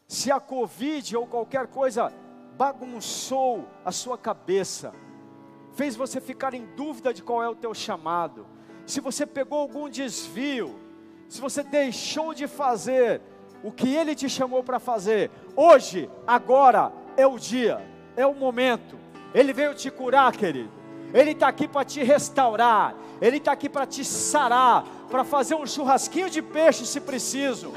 se 0.07 0.31
a 0.31 0.39
Covid 0.39 1.17
ou 1.17 1.27
qualquer 1.27 1.67
coisa 1.67 2.13
bagunçou 2.57 3.69
a 3.85 3.91
sua 3.91 4.17
cabeça, 4.17 4.93
fez 5.75 5.97
você 5.97 6.21
ficar 6.21 6.55
em 6.55 6.67
dúvida 6.75 7.13
de 7.13 7.23
qual 7.23 7.43
é 7.43 7.49
o 7.49 7.57
teu 7.57 7.75
chamado, 7.75 8.47
se 8.89 9.01
você 9.01 9.27
pegou 9.27 9.59
algum 9.59 9.87
desvio, 9.89 10.75
se 11.29 11.43
você 11.43 11.63
deixou 11.63 12.33
de 12.33 12.47
fazer 12.47 13.21
o 13.63 13.71
que 13.71 13.95
Ele 13.95 14.15
te 14.15 14.31
chamou 14.31 14.65
para 14.65 14.81
fazer, 14.81 15.31
hoje, 15.55 16.09
agora 16.27 16.91
é 17.15 17.27
o 17.27 17.39
dia, 17.39 17.87
é 18.17 18.27
o 18.27 18.35
momento. 18.35 18.99
Ele 19.35 19.53
veio 19.53 19.75
te 19.75 19.91
curar, 19.91 20.33
querido. 20.33 20.71
Ele 21.13 21.33
está 21.33 21.49
aqui 21.49 21.69
para 21.69 21.85
te 21.85 22.03
restaurar. 22.03 22.95
Ele 23.21 23.37
está 23.37 23.53
aqui 23.53 23.69
para 23.69 23.85
te 23.85 24.03
sarar, 24.03 24.85
para 25.11 25.23
fazer 25.23 25.55
um 25.55 25.67
churrasquinho 25.67 26.31
de 26.31 26.41
peixe 26.41 26.87
se 26.87 27.01
preciso 27.01 27.75